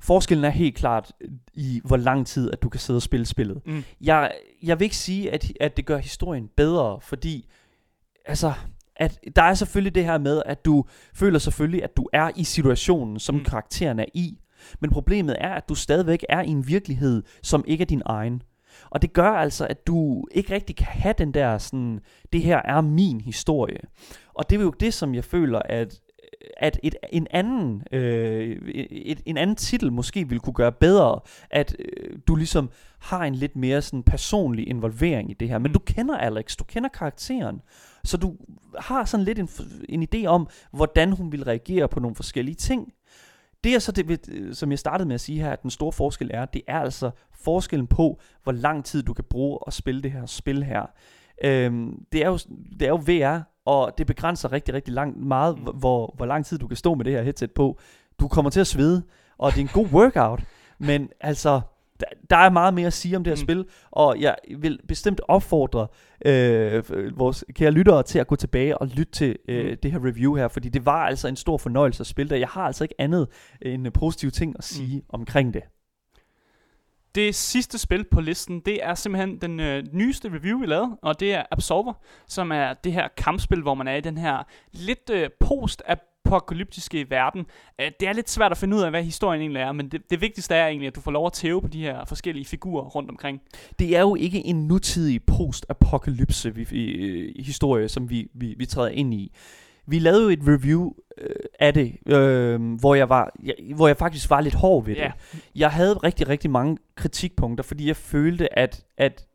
[0.00, 1.12] Forskellen er helt klart
[1.54, 3.60] i, hvor lang tid, at du kan sidde og spille spillet.
[3.66, 3.84] Mm.
[4.00, 4.32] Jeg,
[4.62, 7.48] jeg vil ikke sige, at, at det gør historien bedre, fordi
[8.26, 8.52] altså,
[8.96, 10.84] at der er selvfølgelig det her med, at du
[11.14, 13.38] føler selvfølgelig, at du er i situationen, som Mm.
[13.38, 13.44] mm.
[13.44, 14.38] karakteren er i.
[14.80, 18.42] Men problemet er, at du stadigvæk er i en virkelighed, som ikke er din egen.
[18.90, 22.00] Og det gør altså, at du ikke rigtig kan have den der sådan,
[22.32, 23.80] det her er min historie.
[24.34, 26.00] Og det er jo det, som jeg føler, at
[26.56, 28.58] at et, en anden øh,
[28.90, 33.34] et, en anden titel måske ville kunne gøre bedre, at øh, du ligesom har en
[33.34, 35.58] lidt mere sådan personlig involvering i det her.
[35.58, 35.72] Men Mm.
[35.72, 37.60] du kender Alex, du kender karakteren,
[38.04, 38.36] så du
[38.78, 39.48] har sådan lidt en,
[39.88, 42.92] en idé om, hvordan hun vil reagere på nogle forskellige ting.
[43.64, 44.20] Det er så det,
[44.56, 47.10] som jeg startede med at sige her, at den store forskel er, det er altså
[47.34, 50.86] forskellen på, hvor lang tid du kan bruge at spille det her spil her.
[51.44, 52.38] Øhm, det, er jo,
[52.80, 55.64] det er jo VR, og det begrænser rigtig, rigtig langt meget, Mm.
[55.64, 57.78] hvor, hvor lang tid du kan stå med det her headset på.
[58.20, 59.02] Du kommer til at svede,
[59.38, 60.44] og det er en god workout,
[60.78, 61.60] men altså,
[62.00, 63.46] der, der er meget mere at sige om det her Mm.
[63.46, 65.86] spil, og jeg vil bestemt opfordre
[66.24, 69.76] øh, vores kære lyttere til at gå tilbage og lytte til øh, Mm.
[69.82, 72.40] det her review her, fordi det var altså en stor fornøjelse at spille det.
[72.40, 73.28] Jeg har altså ikke andet
[73.62, 75.04] end øh, positive ting at sige mm.
[75.08, 75.62] omkring det.
[77.14, 81.20] Det sidste spil på listen, det er simpelthen den øh, nyeste review, vi lavede, og
[81.20, 81.92] det er Absolver,
[82.26, 85.30] som er det her kampspil, hvor man er i den her lidt øh,
[86.30, 87.46] post-apokalyptiske verden.
[87.80, 90.10] Øh, det er lidt svært at finde ud af, hvad historien egentlig er, men det,
[90.10, 92.84] det vigtigste er egentlig, at du får lov at tæve på de her forskellige figurer
[92.84, 93.40] rundt omkring.
[93.78, 98.88] Det er jo ikke en nutidig post-apokalypse vi, øh, historie, som vi, vi, vi træder
[98.90, 99.32] ind i.
[99.86, 103.96] Vi lavede jo et review øh, af det, øh, hvor, jeg var, jeg, hvor jeg
[103.96, 105.12] faktisk var lidt hård ved Ja.
[105.32, 105.40] det.
[105.54, 109.26] Jeg havde rigtig, rigtig mange kritikpunkter, fordi jeg følte, at, at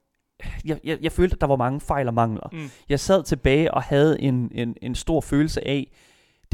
[0.65, 2.49] jeg, jeg, jeg følte, at der var mange fejl og mangler.
[2.51, 2.69] Mm.
[2.89, 5.91] Jeg sad tilbage og havde en, en, en stor følelse af,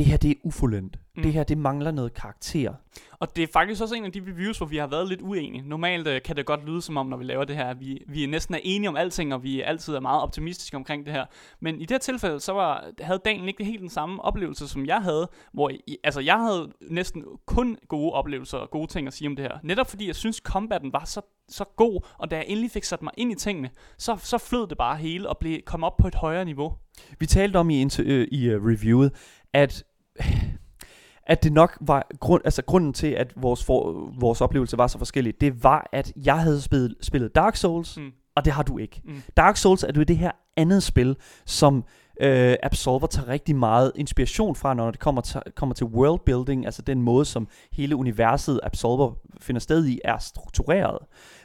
[0.01, 0.99] det her det er ufuldendt.
[1.15, 1.23] Mm.
[1.23, 2.73] Det her det mangler noget karakter.
[3.19, 5.63] Og det er faktisk også en af de reviews, hvor vi har været lidt uenige.
[5.69, 8.25] Normalt øh, kan det godt lyde som om, når vi laver det her, vi, vi
[8.25, 11.25] næsten er enige om alting, og vi altid er meget optimistiske omkring det her.
[11.59, 14.85] Men i det her tilfælde, så var, havde Daniel ikke helt den samme oplevelse, som
[14.85, 15.29] jeg havde.
[15.53, 19.35] Hvor I, altså, jeg havde næsten kun gode oplevelser og gode ting at sige om
[19.35, 19.57] det her.
[19.63, 23.01] Netop fordi jeg synes, combaten var så, så god, og da jeg endelig fik sat
[23.01, 26.07] mig ind i tingene, så, så flød det bare hele og blev, kom op på
[26.07, 26.73] et højere niveau.
[27.19, 29.11] Vi talte om i, inter- øh, i uh, reviewet,
[29.53, 29.83] at
[31.27, 34.97] at det nok var grund, altså grunden til, at vores, for, vores oplevelse var så
[34.97, 38.11] forskellig, det var, at jeg havde spillet, spillet Dark Souls, Mm.
[38.35, 39.01] og det har du ikke.
[39.05, 39.21] Mm.
[39.37, 41.83] Dark Souls er jo det her andet spil, som
[42.21, 46.81] øh, Absolver tager rigtig meget inspiration fra, når det kommer til, kommer til worldbuilding, altså
[46.81, 50.97] den måde, som hele universet Absolver finder sted i, er struktureret.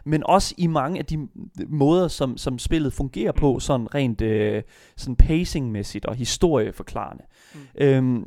[0.05, 1.29] Men også i mange af de
[1.69, 3.61] måder, som, som spillet fungerer på, Mm.
[3.61, 4.63] sådan rent øh,
[4.97, 7.25] sådan pacingmæssigt og historieforklarende.
[7.55, 7.61] Mm.
[7.79, 8.27] Øhm,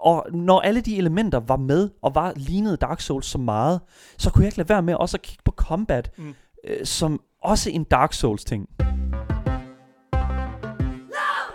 [0.00, 3.80] og når alle de elementer var med, og var lignede Dark Souls så meget,
[4.18, 6.34] så kunne jeg ikke lade være med også at kigge på combat, Mm.
[6.64, 8.68] øh, som også en Dark Souls ting.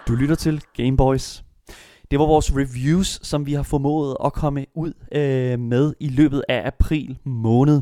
[0.07, 1.43] Du lytter til Game Boys.
[2.11, 6.43] Det var vores reviews, som vi har formået at komme ud øh, med i løbet
[6.49, 7.81] af april måned.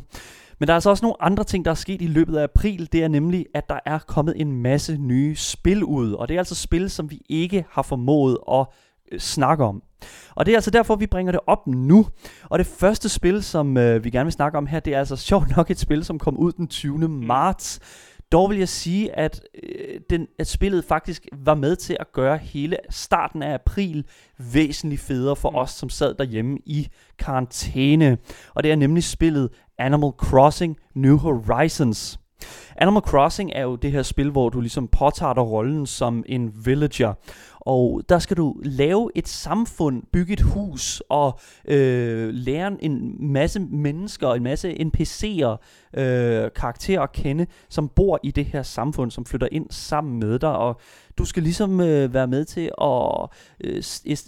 [0.60, 2.90] Men der er altså også nogle andre ting, der er sket i løbet af april.
[2.92, 6.12] Det er nemlig, at der er kommet en masse nye spil ud.
[6.14, 8.66] Og det er altså spil, som vi ikke har formået at
[9.12, 9.84] øh, snakke om.
[10.36, 12.06] Og det er altså derfor, vi bringer det op nu.
[12.50, 15.16] Og det første spil, som øh, vi gerne vil snakke om her, det er altså
[15.30, 17.10] sjovt nok et spil, som kom ud den 20.
[17.10, 17.80] marts.
[18.32, 22.38] Dog vil jeg sige, at, øh, den, at spillet faktisk var med til at gøre
[22.38, 24.06] hele starten af april
[24.54, 25.56] væsentligt federe for Mm.
[25.56, 26.88] os, som sad derhjemme i
[27.20, 28.18] karantæne.
[28.56, 32.20] Og det er nemlig spillet Animal Crossing New Horizons.
[32.78, 36.52] Animal Crossing er jo det her spil, hvor du ligesom påtager dig rollen som en
[36.66, 37.14] villager.
[37.62, 43.60] Og der skal du lave et samfund, bygge et hus og øh, lære en masse
[43.60, 45.58] mennesker, en masse NPC'er,
[45.94, 50.40] øh, karakterer at kende, som bor i det her samfund, som flytter ind sammen med
[50.40, 50.56] dig.
[50.58, 50.80] Og
[51.18, 53.30] du skal ligesom øh, være med til at
[53.64, 53.84] øh,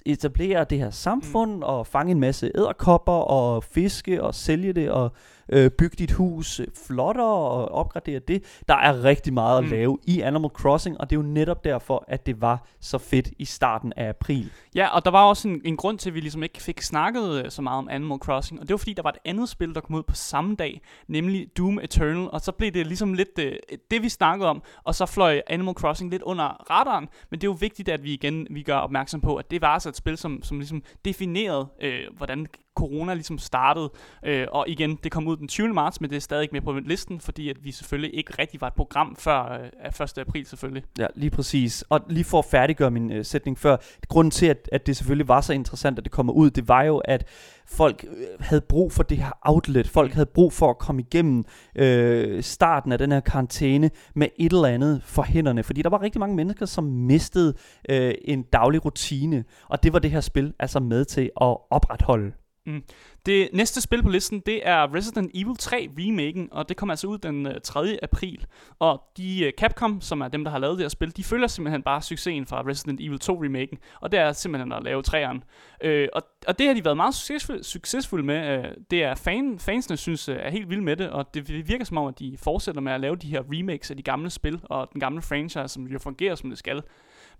[0.06, 1.64] etablere det her samfund mm.
[1.64, 5.12] og fange en masse æderkopper og fiske og sælge det og
[5.50, 8.44] øh, bygge dit hus flottere og opgradere det.
[8.68, 9.70] Der er rigtig meget at Mm.
[9.70, 13.30] lave i Animal Crossing, og det er jo netop derfor, at det var så fedt
[13.40, 14.50] i starten af april.
[14.76, 17.44] Ja, og der var også en, en grund til, at vi ligesom ikke fik snakket
[17.44, 19.76] øh, så meget om Animal Crossing, og det var fordi, der var et andet spil,
[19.76, 23.40] der kom ud på samme dag, nemlig Doom Eternal, og så blev det ligesom lidt
[23.40, 23.56] øh,
[23.92, 27.52] det, vi snakkede om, og så fløj Animal Crossing lidt under radaren, men det er
[27.52, 30.18] jo vigtigt, at vi igen vi gør opmærksom på, at det var altså et spil,
[30.18, 33.90] som, som ligesom definerede, øh, hvordan corona ligesom startede,
[34.26, 35.74] øh, og igen, det kom ud den 20.
[35.74, 38.62] marts, men det er stadig ikke med på listen, fordi at vi selvfølgelig ikke rigtig
[38.62, 40.18] var et program før øh, 1.
[40.18, 40.84] april selvfølgelig.
[41.00, 41.82] Ja, lige præcis.
[41.90, 45.28] Og lige for at færdiggøre min øh, sætning før, grunden til, at, at det selvfølgelig
[45.28, 47.28] var så interessant, at det kommer ud, det var jo, at
[47.66, 49.88] folk øh, havde brug for det her outlet.
[49.88, 54.54] Folk havde brug for at komme igennem øh, starten af den her karantæne med et
[54.54, 55.64] eller andet for hænderne.
[55.64, 57.54] Fordi der var rigtig mange mennesker, som mistede
[57.90, 59.44] øh, en daglig rutine.
[59.70, 62.32] Og det var det her spil altså med til at opretholde.
[62.66, 62.84] Mm.
[63.26, 67.08] Det næste spil på listen, det er Resident Evil 3 remaken, og det kommer altså
[67.08, 68.00] ud den øh, 3.
[68.04, 68.46] april.
[68.80, 71.48] Og de øh, Capcom, som er dem, der har lavet det her spil, de følger
[71.48, 75.40] simpelthen bare succesen fra Resident Evil 2 remaken, og det er simpelthen at lave 3'eren.
[75.82, 78.58] Øh, og, og det har de været meget succesfulde, succesfulde med.
[78.58, 81.86] Øh, det er fan, fansene synes øh, er helt vilde med det, og det virker
[81.86, 84.60] som om, at de fortsætter med at lave de her remakes af de gamle spil,
[84.64, 86.84] og den gamle franchise, som jo fungerer, som det skal.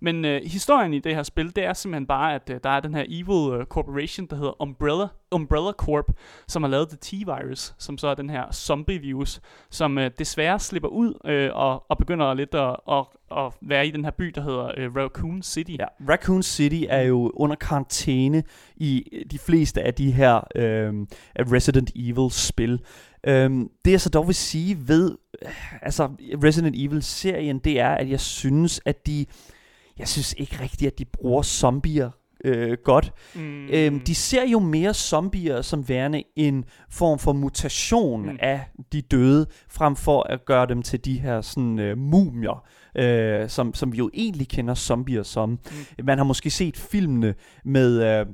[0.04, 2.80] Men øh, historien i det her spil, det er simpelthen bare, at øh, der er
[2.80, 6.04] den her evil øh, corporation, der hedder Umbrella, Umbrella Corp,
[6.48, 9.40] som har lavet The T-Virus, som så er den her zombie-virus,
[9.70, 13.90] som øh, desværre slipper ud øh, og, og begynder lidt at, at, at være i
[13.90, 15.76] den her by, der hedder øh, Raccoon City.
[15.78, 18.42] Ja, Raccoon City er jo under karantæne
[18.76, 20.92] i øh, de fleste af de her øh,
[21.52, 22.80] Resident Evil-spil.
[23.26, 26.08] Øhm, det jeg så dog vil sige ved øh, altså
[26.44, 29.26] Resident Evil-serien, det er, at jeg synes, at de
[29.98, 32.10] jeg synes ikke rigtigt, at de bruger zombier
[32.44, 33.12] øh, godt.
[33.34, 33.66] Mm.
[33.68, 38.36] Øhm, de ser jo mere zombier som værende en form for mutation Mm.
[38.40, 38.60] af
[38.92, 42.64] de døde, frem for at gøre dem til de her sådan øh, mumier,
[42.98, 45.50] øh, som, som vi jo egentlig kender zombier som.
[45.50, 45.58] Mm.
[46.04, 48.20] Man har måske set filmene med...
[48.20, 48.26] Øh,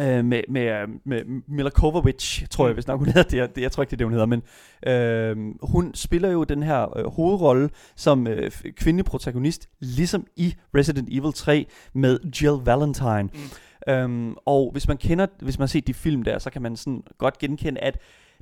[0.00, 2.74] Øh, med, med, øh, med Mila Jovovich, tror jeg, Mm.
[2.76, 3.60] hvis nok hun hedder det.
[3.60, 4.42] Jeg, tror ikke, det er det, hun hedder, men
[4.86, 11.08] øh, hun spiller jo den her øh, hovedrolle som øh, kvindelig protagonist, ligesom i Resident
[11.12, 13.22] Evil 3 med Jill Valentine.
[13.22, 13.92] Mm.
[13.92, 16.76] Øhm, og hvis man kender, hvis man har set de film der, så kan man
[16.76, 17.98] sådan godt genkende, at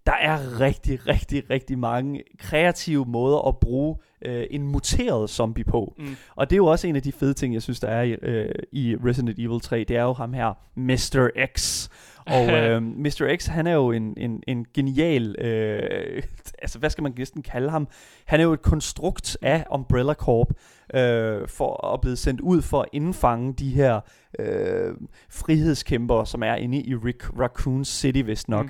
[0.07, 5.95] der er rigtig, rigtig, rigtig mange kreative måder at bruge øh, en muteret zombie på.
[5.99, 6.17] Mm.
[6.35, 8.11] Og det er jo også en af de fede ting, jeg synes, der er i,
[8.11, 9.85] øh, i Resident Evil 3.
[9.89, 11.29] Det er jo ham her, Mr.
[11.57, 11.89] X.
[12.27, 13.37] Og øh, Mr.
[13.37, 16.23] X, han er jo en, en, en genial, øh,
[16.63, 17.89] altså hvad skal man næsten kalde ham?
[18.25, 20.49] Han er jo et konstrukt af Umbrella Corp,
[20.95, 24.01] øh, for at blive sendt ud for at indfange de her
[24.39, 24.95] øh,
[25.31, 28.67] frihedskæmpere, som er inde i Rick, Raccoon City, vist nok.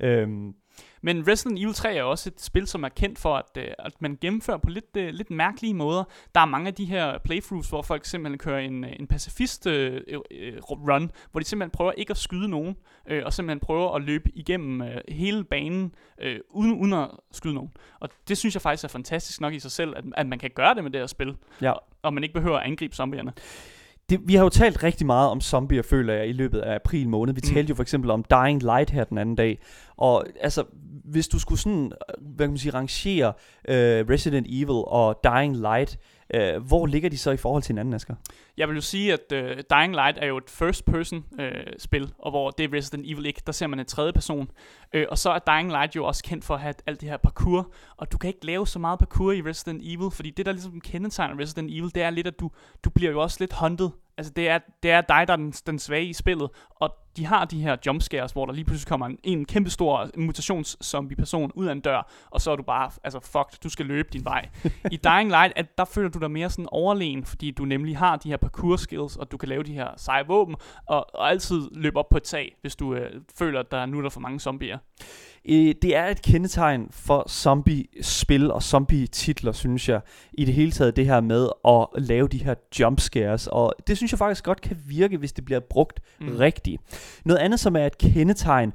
[0.00, 0.06] Mm.
[0.06, 0.54] Øhm,
[1.02, 3.92] Men Resident Evil 3 er også et spil, som er kendt for, at, øh, at
[4.00, 6.04] man gennemfører på lidt, øh, lidt mærkelige måder.
[6.34, 9.66] Der er mange af de her playthroughs, hvor folk simpelthen kører en, øh, en pacifist
[9.66, 12.76] øh, øh, run, hvor de simpelthen prøver ikke at skyde nogen,
[13.08, 17.54] øh, og simpelthen prøver at løbe igennem øh, hele banen, øh, uden, uden at skyde
[17.54, 17.70] nogen.
[18.00, 20.50] Og det synes jeg faktisk er fantastisk nok i sig selv, at, at man kan
[20.54, 21.72] gøre det med det her spil, ja.
[22.02, 23.32] og man ikke behøver at angribe zombierne.
[24.10, 27.08] Det, vi har jo talt rigtig meget om zombier, føler jeg, i løbet af april
[27.08, 27.34] måned.
[27.34, 27.54] Vi mm.
[27.54, 29.58] talte jo for eksempel om Dying Light her den anden dag.
[29.96, 30.64] Og altså,
[31.10, 33.32] hvis du skulle sådan, øh, hvad kan man sige, rangere
[33.68, 35.98] øh, Resident Evil og Dying Light,
[36.34, 38.14] øh, hvor ligger de så i forhold til hinanden, Asger?
[38.56, 39.38] Jeg vil jo sige, at uh,
[39.70, 43.26] Dying Light er jo et first-person uh, øh, spil, og hvor det er Resident Evil
[43.26, 44.50] ikke, der ser man en tredje person.
[44.96, 47.16] Uh, og så er Dying Light jo også kendt for at have alt det her
[47.16, 50.52] parkour, og du kan ikke lave så meget parkour i Resident Evil, fordi det, der
[50.52, 52.50] ligesom kendetegner Resident Evil, det er lidt, at du,
[52.84, 53.90] du bliver jo også lidt hunted.
[54.20, 57.26] Altså, det er, det er dig, der er den, den svage i spillet, og de
[57.26, 61.66] har de her jumpscares, hvor der lige pludselig kommer en, en kæmpe stor mutations-zombie-person ud
[61.66, 64.48] af en dør, og så er du bare, altså fuck, du skal løbe din vej.
[64.90, 68.16] I Dying Light, at der føler du dig mere sådan overlegen, fordi du nemlig har
[68.16, 70.56] de her parkour skills, og du kan lave de her seje våben,
[70.86, 73.98] og, og altid løbe op på et tag, hvis du øh, føler, at der nu
[73.98, 74.78] er der for mange zombier.
[75.48, 80.00] Øh, det er et kendetegn for zombie-spil og zombie-titler, synes jeg,
[80.32, 84.12] i det hele taget det her med at lave de her jumpscares, og det synes
[84.12, 86.36] jeg faktisk godt kan virke, hvis det bliver brugt mm.
[86.36, 86.82] rigtigt.
[87.24, 88.72] Noget andet, som er et kendetegn,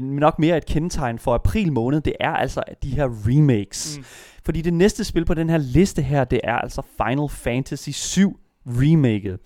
[0.00, 3.98] nok mere et kendetegn for april måned, det er altså de her remakes.
[3.98, 4.04] Mm.
[4.44, 8.40] Fordi det næste spil på den her liste her, det er altså Final Fantasy 7
[8.66, 9.38] remaket.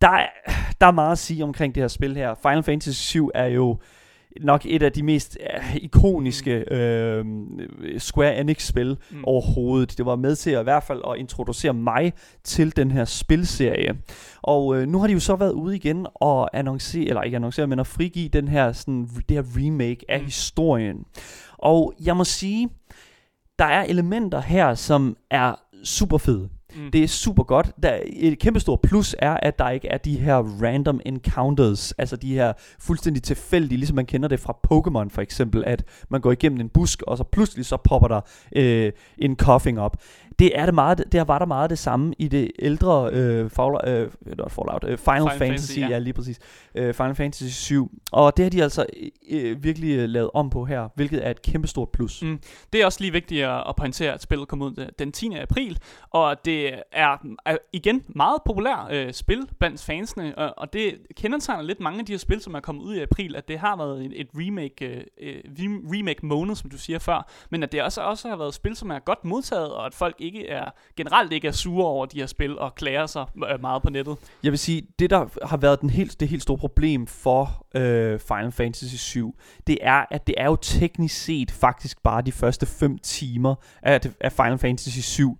[0.00, 0.26] Der er,
[0.80, 2.34] der er meget at sige omkring det her spil her.
[2.42, 3.78] Final Fantasy 7 er jo
[4.40, 7.26] nok et af de mest uh, ikoniske uh,
[7.98, 9.24] Square Enix-spil mm.
[9.24, 9.98] overhovedet.
[9.98, 12.12] Det var med til at, i hvert fald at introducere mig
[12.44, 13.96] til den her spilserie.
[14.42, 17.66] Og uh, nu har de jo så været ude igen og annoncere, eller ikke annoncere,
[17.66, 20.24] men at frigive den her, sådan, det her remake af mm.
[20.24, 20.96] historien.
[21.58, 22.68] Og jeg må sige,
[23.58, 26.48] der er elementer her, som er super fede.
[26.74, 26.90] Mm.
[26.90, 27.72] Det er super godt.
[27.82, 32.16] Der, et kæmpe stort plus er, at der ikke er de her random encounters, altså
[32.16, 36.32] de her fuldstændig tilfældige, ligesom man kender det fra Pokémon for eksempel, at man går
[36.32, 38.20] igennem en busk, og så pludselig så popper der
[38.56, 39.96] øh, en coughing op
[40.38, 43.88] det er det meget, det var der meget det samme i det ældre øh, Fallout,
[43.88, 44.10] øh,
[44.48, 45.88] Fallout, øh, Final, Final Fantasy, Fantasy ja.
[45.88, 46.38] ja lige præcis,
[46.74, 48.86] øh, Final Fantasy 7, og det har de altså
[49.30, 52.22] øh, virkelig øh, lavet om på her, hvilket er et kæmpestort plus.
[52.22, 52.40] Mm.
[52.72, 55.34] Det er også lige vigtigt at, at pointere, at spillet kom ud den 10.
[55.34, 55.78] april,
[56.10, 61.62] og det er, er igen meget populær øh, spil blandt fansene, og, og det kendetegner
[61.62, 63.76] lidt mange af de her spil, som er kommet ud i april, at det har
[63.76, 65.42] været et, et remake, øh, øh
[65.92, 68.90] remake måned, som du siger før, men at det også, også har været spil, som
[68.90, 70.64] er godt modtaget, og at folk ikke er,
[70.96, 74.16] generelt ikke er sure over de her spil og klager sig øh, meget på nettet.
[74.42, 78.20] Jeg vil sige, det der har været den helt, det helt store problem for øh,
[78.20, 79.34] Final Fantasy 7,
[79.66, 84.00] det er, at det er jo teknisk set faktisk bare de første 5 timer af,
[84.20, 85.38] af Final Fantasy 7,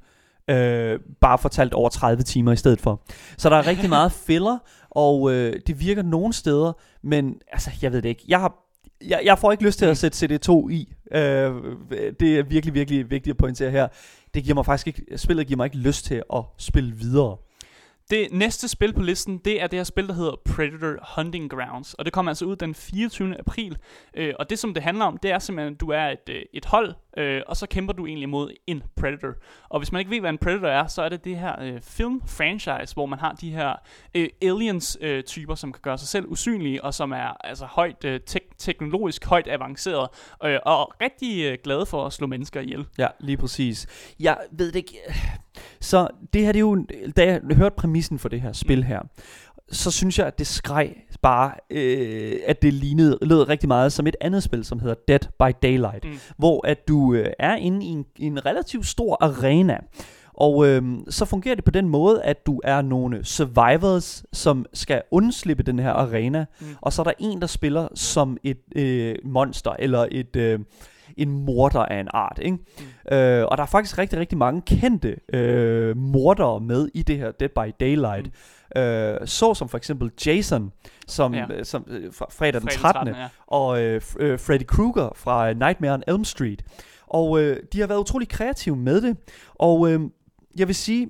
[0.50, 3.02] øh, bare fortalt over 30 timer i stedet for.
[3.38, 4.58] Så der er rigtig meget filler,
[4.90, 6.72] og øh, det virker nogle steder,
[7.02, 8.24] men altså, jeg ved det ikke.
[8.28, 8.66] Jeg har
[9.04, 10.94] jeg, jeg får ikke lyst til at sætte CD2 i.
[11.12, 11.54] Øh,
[12.20, 13.88] det er virkelig, virkelig vigtigt at pointere her
[14.36, 17.36] det giver mig faktisk ikke, spillet giver mig ikke lyst til at spille videre.
[18.10, 21.94] Det næste spil på listen, det er det her spil, der hedder Predator Hunting Grounds.
[21.94, 23.38] Og det kommer altså ud den 24.
[23.38, 23.76] april.
[24.14, 26.42] Øh, og det, som det handler om, det er simpelthen, at du er et, øh,
[26.52, 29.32] et hold, øh, og så kæmper du egentlig mod en Predator.
[29.68, 31.80] Og hvis man ikke ved, hvad en Predator er, så er det det her øh,
[31.80, 33.74] film-franchise, hvor man har de her
[34.14, 38.20] øh, aliens-typer, øh, som kan gøre sig selv usynlige, og som er altså højt øh,
[38.20, 40.08] tech teknologisk højt avanceret,
[40.44, 42.86] øh, og rigtig øh, glade for at slå mennesker ihjel.
[42.98, 43.86] Ja, lige præcis.
[44.20, 44.98] Jeg ved det ikke
[45.80, 49.00] så det her, det er jo, da jeg hørte præmissen for det her spil her,
[49.70, 54.06] så synes jeg, at det skreg bare, øh, at det lignede, lød rigtig meget som
[54.06, 56.18] et andet spil, som hedder Dead by Daylight, mm.
[56.36, 59.78] hvor at du øh, er inde i en, i en relativt stor arena,
[60.36, 65.02] og øh, så fungerer det på den måde, at du er nogle survivors, som skal
[65.10, 66.66] undslippe den her arena, mm.
[66.80, 70.36] og så er der en, der spiller som et øh, monster, eller et...
[70.36, 70.58] Øh,
[71.16, 72.38] en morder af en art.
[72.42, 72.56] Ikke?
[73.10, 73.14] Mm.
[73.16, 77.30] Øh, og der er faktisk rigtig, rigtig mange kendte øh, mordere med i det her
[77.30, 78.26] Dead by Daylight.
[78.26, 78.80] Mm.
[78.80, 80.72] Øh, så som for eksempel Jason,
[81.06, 81.46] som, ja.
[81.50, 82.80] øh, som øh, fra fredag den 13.
[82.82, 83.28] 13 ja.
[83.46, 86.64] Og øh, øh, Freddy Krueger fra Nightmare on Elm Street.
[87.06, 89.16] Og øh, de har været utrolig kreative med det.
[89.54, 90.00] Og øh,
[90.56, 91.08] jeg vil sige,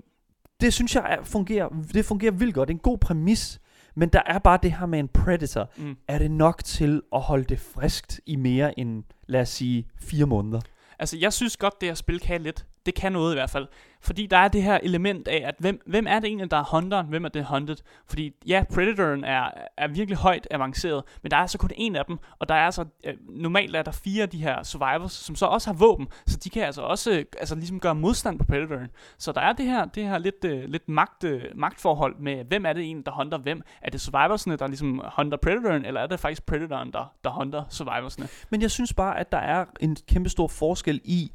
[0.60, 2.68] det synes jeg er, fungerer, det fungerer vildt godt.
[2.68, 3.60] Det er en god præmis.
[3.98, 5.70] Men der er bare det her med en Predator.
[5.76, 5.96] Mm.
[6.08, 10.26] Er det nok til at holde det friskt i mere end, lad os sige, fire
[10.26, 10.60] måneder?
[10.98, 12.66] Altså, jeg synes godt, det her spil kan lidt.
[12.86, 13.68] Det kan noget i hvert fald.
[14.00, 16.64] Fordi der er det her element af, at hvem, hvem er det egentlig, der er
[16.80, 17.06] hunteren?
[17.06, 17.76] Hvem er det hunted?
[18.08, 22.04] Fordi ja, Predatoren er, er virkelig højt avanceret, men der er så kun en af
[22.04, 25.36] dem, og der er altså, øh, normalt er der fire af de her survivors, som
[25.36, 28.44] så også har våben, så de kan altså også øh, altså ligesom gøre modstand på
[28.44, 28.88] Predatoren.
[29.18, 32.66] Så der er det her, det her lidt, øh, lidt magt, øh, magtforhold med, hvem
[32.66, 33.62] er det egentlig, der hunter hvem?
[33.82, 37.64] Er det survivorsne, der ligesom hunter Predatoren, eller er det faktisk Predatoren, der, der hunter
[37.70, 38.28] survivorsne?
[38.50, 41.32] Men jeg synes bare, at der er en kæmpe stor forskel i,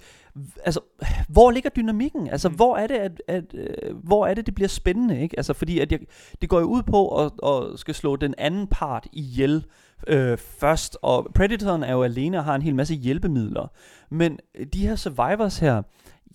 [0.63, 0.79] altså,
[1.27, 2.27] hvor ligger dynamikken?
[2.29, 2.55] Altså, mm.
[2.55, 5.39] hvor er det, at, at øh, hvor er det, det bliver spændende, ikke?
[5.39, 5.99] Altså, fordi at jeg,
[6.41, 9.65] det går jo ud på at, at skal slå den anden part ihjel
[10.07, 13.67] øh, først, og Predatoren er jo alene og har en hel masse hjælpemidler.
[14.09, 14.39] Men
[14.73, 15.81] de her survivors her,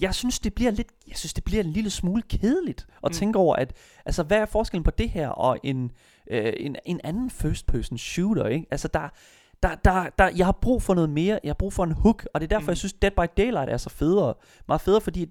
[0.01, 3.15] jeg synes, det bliver lidt, jeg synes, det bliver en lille smule kedeligt at mm.
[3.15, 3.73] tænke over, at,
[4.07, 5.91] altså, hvad er forskellen på det her og en,
[6.31, 8.67] øh, en, en anden first person shooter, ikke?
[8.71, 9.09] Altså, der,
[9.63, 12.27] der, der, der, jeg har brug for noget mere, jeg har brug for en hook,
[12.35, 12.71] og det er derfor, mm.
[12.71, 14.35] jeg synes, Dead by Daylight er så federe.
[14.69, 15.25] Meget federe, fordi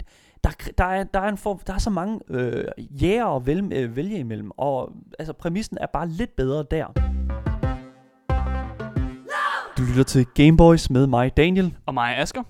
[0.44, 3.76] der, der, er, der, er, en for, der er så mange øh, jæger at vælge,
[3.76, 6.86] øh, vælge imellem, og altså, præmissen er bare lidt bedre der.
[9.78, 11.74] Du lytter til Gameboys med mig, Daniel.
[11.86, 12.44] Og mig, Asker.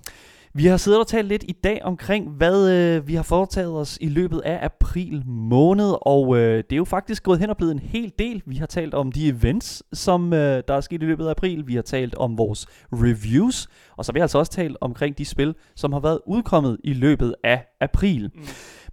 [0.57, 3.97] Vi har siddet og talt lidt i dag omkring, hvad øh, vi har foretaget os
[4.01, 7.71] i løbet af april måned, og øh, det er jo faktisk gået hen og blevet
[7.71, 8.43] en hel del.
[8.45, 11.67] Vi har talt om de events, som øh, der er sket i løbet af april.
[11.67, 15.25] Vi har talt om vores reviews, og så har vi altså også talt omkring de
[15.25, 18.31] spil, som har været udkommet i løbet af april.
[18.35, 18.41] Mm.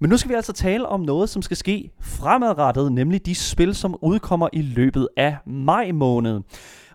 [0.00, 3.74] Men nu skal vi altså tale om noget, som skal ske fremadrettet, nemlig de spil,
[3.74, 6.40] som udkommer i løbet af maj måned.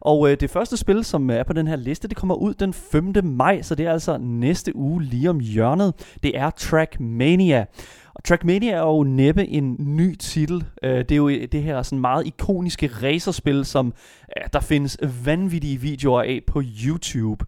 [0.07, 2.53] Og øh, det første spil, som øh, er på den her liste, det kommer ud
[2.53, 3.13] den 5.
[3.23, 5.93] maj, så det er altså næste uge lige om hjørnet.
[6.23, 7.65] Det er Trackmania.
[8.13, 10.63] Og Trackmania er jo næppe en ny titel.
[10.83, 13.93] Øh, det er jo øh, det her sådan meget ikoniske racerspil, som
[14.37, 17.45] øh, der findes vanvittige videoer af på YouTube.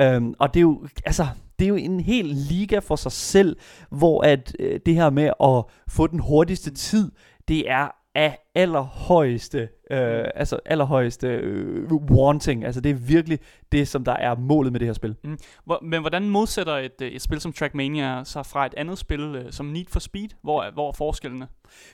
[0.00, 1.26] Øhm, og det er jo, altså,
[1.58, 3.56] det er jo en hel liga for sig selv,
[3.90, 7.10] hvor at øh, det her med at få den hurtigste tid,
[7.48, 12.64] det er af allerhøjeste, øh, altså allerhøjeste øh, wanting.
[12.64, 13.38] Altså det er virkelig
[13.72, 15.16] det, som der er målet med det her spil.
[15.24, 15.38] Mm.
[15.64, 19.20] Hvor, men hvordan modsætter et, øh, et spil som Trackmania sig fra et andet spil
[19.20, 20.28] øh, som Need for Speed?
[20.42, 21.46] Hvor, hvor er forskellene?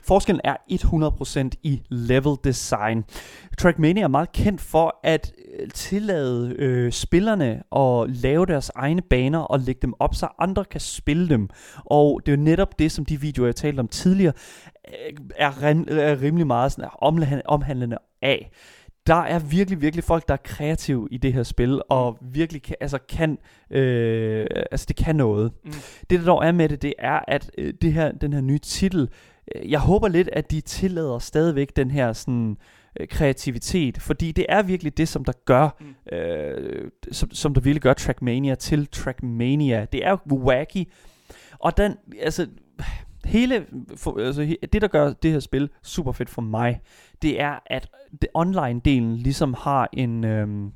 [0.02, 0.57] Forskellen er
[1.52, 3.04] 100% i level design.
[3.59, 9.38] Trackmania er meget kendt for at øh, tillade øh, spillerne at lave deres egne baner
[9.38, 11.48] og lægge dem op, så andre kan spille dem.
[11.76, 14.32] Og det er jo netop det, som de videoer, jeg talte om tidligere,
[15.36, 15.52] er,
[15.88, 18.51] er rimelig meget sådan, omhandlende af.
[19.07, 22.76] Der er virkelig, virkelig folk, der er kreative i det her spil, og virkelig kan,
[22.80, 23.38] altså kan,
[23.70, 25.53] øh, altså det kan noget.
[25.64, 25.72] Mm.
[26.11, 28.59] Det der dog er med det, det er, at øh, det her, den her nye
[28.59, 29.09] titel,
[29.55, 32.57] øh, jeg håber lidt, at de tillader stadigvæk den her sådan,
[33.01, 36.16] øh, kreativitet, fordi det er virkelig det, som der gør, mm.
[36.16, 39.86] øh, som, som der virkelig gør Trackmania til Trackmania.
[39.92, 40.84] Det er jo wacky,
[41.59, 42.47] og den, altså,
[43.26, 43.66] hele,
[43.96, 46.80] for, altså, det der gør det her spil super fedt for mig,
[47.22, 47.88] det er, at
[48.22, 50.24] det online-delen ligesom har en...
[50.24, 50.72] Øhm,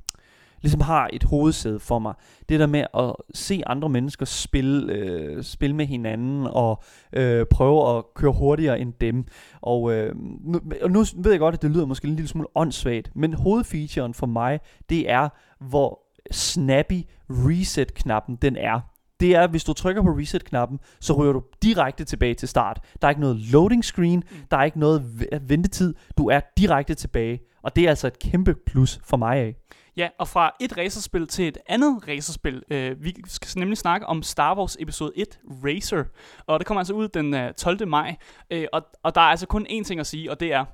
[0.62, 2.14] ligesom har et hovedsæde for mig.
[2.48, 6.82] Det der med at se andre mennesker spille, øh, spille med hinanden og
[7.12, 9.24] øh, prøve at køre hurtigere end dem.
[9.60, 12.48] Og, øh, nu, og nu ved jeg godt, at det lyder måske en lille smule
[12.54, 15.28] åndssvagt, men hovedfeaturen for mig, det er,
[15.60, 18.80] hvor snappy reset-knappen den er
[19.20, 22.80] det er, hvis du trykker på reset-knappen, så ryger du direkte tilbage til start.
[23.02, 24.36] Der er ikke noget loading screen, mm.
[24.50, 27.40] der er ikke noget ventetid, du er direkte tilbage.
[27.62, 29.54] Og det er altså et kæmpe plus for mig af.
[29.96, 32.62] Ja, og fra et racerspil til et andet racerspil.
[32.70, 36.04] Øh, vi skal nemlig snakke om Star Wars episode 1, Racer.
[36.46, 37.88] Og det kommer altså ud den øh, 12.
[37.88, 38.16] maj.
[38.50, 40.64] Øh, og, og der er altså kun én ting at sige, og det er...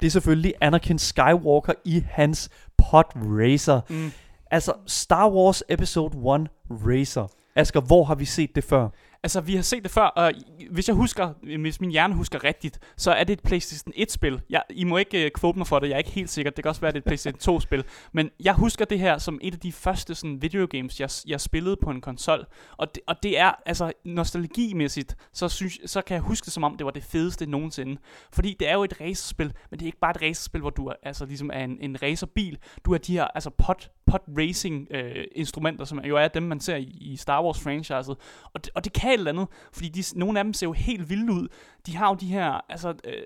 [0.00, 3.80] Det er selvfølgelig Anakin Skywalker i hans pod racer.
[3.88, 4.12] Mm.
[4.52, 7.26] Altså, Star Wars Episode 1 Racer.
[7.56, 8.88] Asger, hvor har vi set det før?
[9.24, 10.32] Altså, vi har set det før, og
[10.70, 14.40] hvis jeg husker, hvis min hjerne husker rigtigt, så er det et PlayStation 1-spil.
[14.50, 16.50] Jeg, I må ikke uh, quote mig for det, jeg er ikke helt sikker.
[16.50, 17.84] Det kan også være, at det er et PlayStation 2-spil.
[18.12, 21.76] Men jeg husker det her som et af de første sådan, videogames, jeg, jeg spillede
[21.82, 22.46] på en konsol.
[22.76, 26.64] Og det, og det er, altså, nostalgimæssigt, så, synes, så kan jeg huske det som
[26.64, 28.00] om, det var det fedeste nogensinde.
[28.32, 30.86] Fordi det er jo et racerspil, men det er ikke bare et racerspil, hvor du
[30.86, 32.58] er, altså, ligesom er en, en racerbil.
[32.84, 36.60] Du har de her altså, pot, pod racing øh, instrumenter, som jo er dem, man
[36.60, 38.16] ser i, i Star Wars franchiset.
[38.54, 40.72] Og det, og det kan et eller andet, fordi de, nogle af dem ser jo
[40.72, 41.48] helt vilde ud.
[41.86, 43.22] De har jo de her, altså, øh,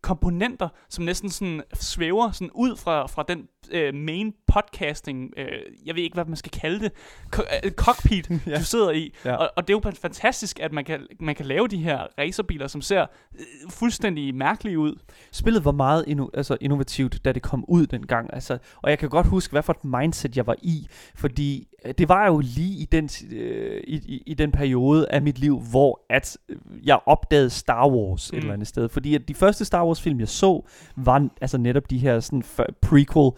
[0.00, 5.46] komponenter, som næsten sådan svæver sådan ud fra, fra den øh, main podcasting, øh,
[5.86, 6.92] jeg ved ikke, hvad man skal kalde det,
[7.36, 8.58] co- øh, cockpit, ja.
[8.58, 9.14] du sidder i.
[9.24, 9.34] Ja.
[9.34, 12.66] Og, og det er jo fantastisk, at man kan, man kan lave de her racerbiler,
[12.66, 13.02] som ser
[13.34, 14.94] øh, fuldstændig mærkelige ud.
[15.32, 18.30] Spillet var meget inno, altså innovativt, da det kom ud dengang.
[18.32, 21.94] Altså, og jeg kan godt huske, hvad for et mindset jeg var i, fordi øh,
[21.98, 25.60] det var jo lige i den, øh, i, i, i den periode af mit liv,
[25.60, 28.38] hvor at øh, jeg opdagede Star Wars mm.
[28.38, 28.88] et eller andet sted.
[28.88, 30.62] Fordi at de første Star Wars film, jeg så,
[30.96, 32.42] var altså netop de her sådan
[32.82, 33.30] prequel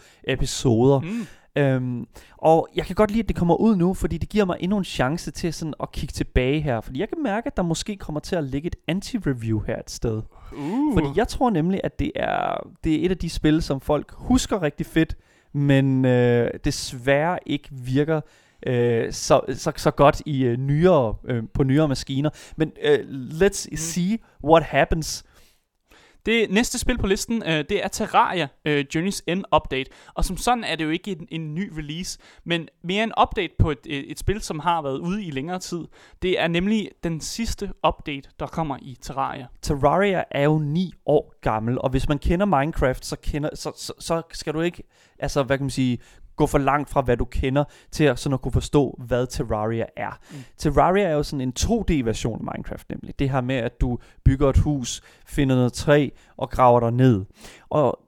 [0.99, 1.15] episoder.
[1.21, 1.27] Mm.
[1.57, 4.57] Øhm, og jeg kan godt lide, at det kommer ud nu, fordi det giver mig
[4.61, 6.81] endnu en chance til sådan at kigge tilbage her.
[6.81, 9.91] Fordi jeg kan mærke, at der måske kommer til at ligge et anti-review her et
[9.91, 10.23] sted.
[10.53, 10.95] Uh.
[10.95, 14.13] Fordi jeg tror nemlig, at det er, det er et af de spil, som folk
[14.13, 15.17] husker rigtig fedt,
[15.53, 18.21] men øh, desværre ikke virker
[18.67, 22.31] øh, så, så, så godt i øh, nyere, øh, på nyere maskiner.
[22.57, 22.99] Men øh,
[23.31, 23.77] let's mm.
[23.77, 25.25] see what happens
[26.29, 29.91] det næste spil på listen, øh, det er Terraria øh, Journey's End Update.
[30.15, 33.53] Og som sådan er det jo ikke en, en ny release, men mere en update
[33.59, 35.85] på et, et, et spil, som har været ude i længere tid.
[36.23, 39.47] Det er nemlig den sidste update, der kommer i Terraria.
[39.63, 43.93] Terraria er jo 9 år gammel, og hvis man kender Minecraft, så, kender, så, så,
[43.99, 44.83] så skal du ikke
[45.19, 45.99] altså, hvad kan man sige,
[46.39, 49.85] gå for langt fra, hvad du kender, til at, sådan at kunne forstå, hvad Terraria
[49.97, 50.19] er.
[50.31, 50.37] Mm.
[50.59, 53.19] Terraria er jo sådan en 2D-version af Minecraft nemlig.
[53.19, 57.25] Det her med, at du bygger et hus, finder noget træ og graver dig ned.
[57.69, 58.01] Og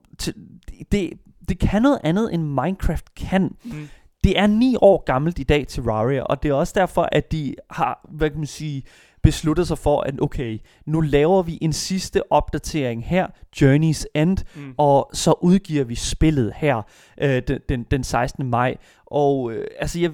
[0.93, 1.13] det,
[1.49, 3.57] det kan noget andet, end Minecraft kan.
[3.65, 3.89] Mm.
[4.25, 7.55] Det er ni år gammelt i dag, Terraria, og det er også derfor, at de
[7.71, 8.83] har, hvad kan man sige,
[9.23, 14.75] besluttet sig for, at okay, nu laver vi en sidste opdatering her, Journey's End, Mm.
[14.79, 16.83] og så udgiver vi spillet her
[17.21, 18.51] øh, den, den, den 16.
[18.51, 18.77] maj.
[19.07, 20.11] Og øh, altså, jeg,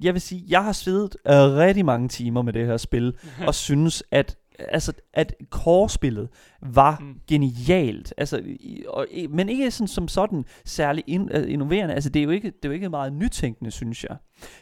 [0.00, 3.14] jeg vil sige, jeg har svedet øh, rigtig mange timer med det her spil,
[3.46, 6.28] og synes, at altså, at core-spillet
[6.62, 7.20] var Mm.
[7.28, 11.94] genialt, altså, i- og, men ikke sådan, som sådan særlig in, uh, innoverende.
[11.94, 14.16] Altså, det er, jo ikke, det er jo ikke meget nytænkende, synes jeg.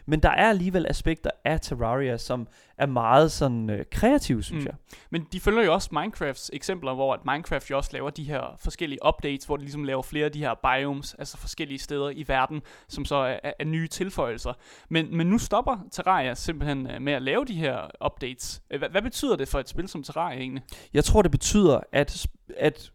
[0.07, 4.67] Men der er alligevel aspekter af Terraria, som er meget sådan uh, kreative, synes Mm.
[4.67, 4.75] jeg.
[5.11, 8.43] Men de følger jo også Minecrafts eksempler, hvor at Minecraft jo også laver de her
[8.59, 12.25] forskellige updates, hvor de ligesom laver flere af de her biomes, altså forskellige steder i
[12.29, 14.53] verden, som så er, er, er nye tilføjelser.
[14.89, 18.63] Men, men nu stopper Terraria simpelthen øh, med at lave de her updates.
[18.71, 20.63] Øh, Hvad, hvad betyder det for et spil som Terraria egentlig?
[20.95, 22.27] Jeg tror, det betyder, at,
[22.57, 22.93] at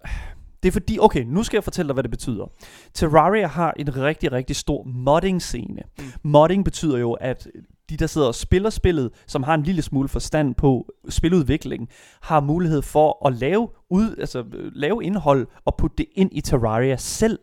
[0.64, 2.52] det er fordi, okay, nu skal jeg fortælle dig, hvad det betyder.
[2.94, 5.82] Terraria har en rigtig, rigtig stor modding-scene.
[5.98, 6.04] Mm.
[6.04, 6.30] Mm.
[6.30, 7.48] Modding betyder jo, at
[7.90, 11.90] de, der sidder og spiller spillet, som har en lille smule forstand på spiludvikling,
[12.22, 16.42] har mulighed for at lave, ud, altså, øh, lave indhold og putte det ind i
[16.42, 17.40] Terraria selv.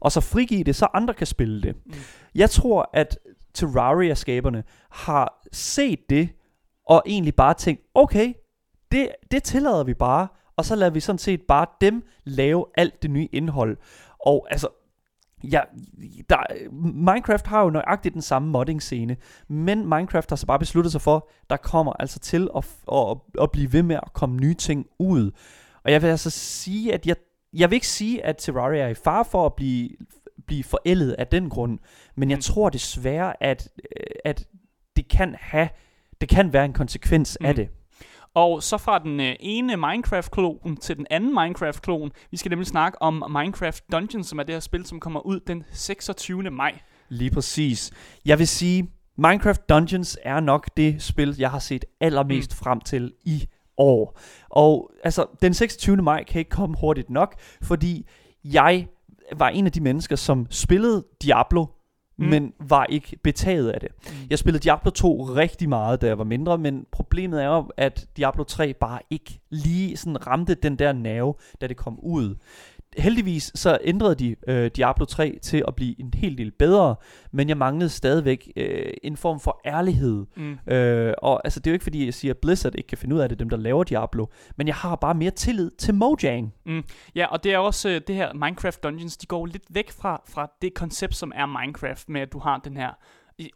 [0.00, 1.76] Og så frigive det, så andre kan spille det.
[1.86, 1.92] Mm.
[2.34, 3.18] Jeg tror, at
[3.54, 6.28] Terraria-skaberne har set det,
[6.86, 8.32] og egentlig bare tænkt, okay,
[8.92, 13.02] det, det tillader vi bare, og så lader vi sådan set bare dem lave alt
[13.02, 13.76] det nye indhold.
[14.26, 14.68] Og altså,
[15.44, 15.60] ja,
[16.30, 16.36] der,
[16.94, 19.16] Minecraft har jo nøjagtigt den samme modding-scene,
[19.48, 23.50] men Minecraft har så bare besluttet sig for, der kommer altså til at, at, at
[23.50, 25.30] blive ved med at komme nye ting ud.
[25.84, 27.16] Og jeg vil altså sige, at jeg,
[27.52, 29.90] jeg vil ikke sige, at Terraria er i fare for at blive,
[30.46, 31.78] blive forældet af den grund,
[32.16, 32.42] men jeg Mm.
[32.42, 33.68] tror desværre, at,
[34.24, 34.46] at
[34.96, 35.68] det kan have,
[36.20, 37.46] det kan være en konsekvens Mm.
[37.46, 37.68] af det.
[38.34, 42.10] Og så fra den øh, ene Minecraft-klon til den anden Minecraft-klon.
[42.30, 45.40] Vi skal nemlig snakke om Minecraft Dungeons, som er det her spil, som kommer ud
[45.40, 46.42] den 26.
[46.42, 46.78] maj.
[47.08, 47.92] Lige præcis.
[48.24, 52.56] Jeg vil sige, Minecraft Dungeons er nok det spil, jeg har set allermest mm.
[52.56, 54.18] frem til i år.
[54.48, 55.96] Og altså, den 26.
[55.96, 58.08] maj kan ikke komme hurtigt nok, fordi
[58.44, 58.86] jeg
[59.36, 61.66] var en af de mennesker, som spillede Diablo,
[62.18, 62.26] Mm.
[62.26, 63.88] men var ikke betaget af det.
[64.06, 64.16] Mm.
[64.30, 68.06] Jeg spillede Diablo 2 rigtig meget, da jeg var mindre, men problemet er jo, at
[68.16, 72.34] Diablo 3 bare ikke lige sådan ramte den der nerve, da det kom ud.
[72.98, 76.96] Heldigvis så ændrede de øh, Diablo 3 til at blive en helt del bedre,
[77.32, 80.26] men jeg manglede stadigvæk øh, en form for ærlighed.
[80.36, 80.58] Mm.
[80.72, 83.14] Øh, og altså, det er jo ikke fordi, jeg siger, at Blizzard ikke kan finde
[83.14, 84.26] ud af det, dem der laver Diablo,
[84.56, 86.54] men jeg har bare mere tillid til Mojang.
[87.14, 90.22] Ja, og det er også øh, det her Minecraft Dungeons, de går lidt væk fra,
[90.28, 92.90] fra det koncept, som er Minecraft, med at du har den her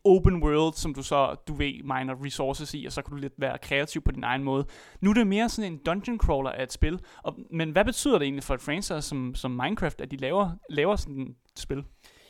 [0.04, 3.32] open world, som du så, du ved, miner resources i, og så kan du lidt
[3.38, 4.66] være kreativ på din egen måde.
[5.00, 8.18] Nu er det mere sådan en dungeon crawler af et spil, og, men hvad betyder
[8.18, 11.84] det egentlig for et franchise som, som Minecraft, at de laver, laver sådan et spil?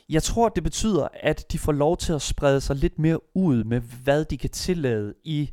[0.09, 3.63] Jeg tror, det betyder, at de får lov til at sprede sig lidt mere ud
[3.63, 5.49] med, hvad de kan tillade i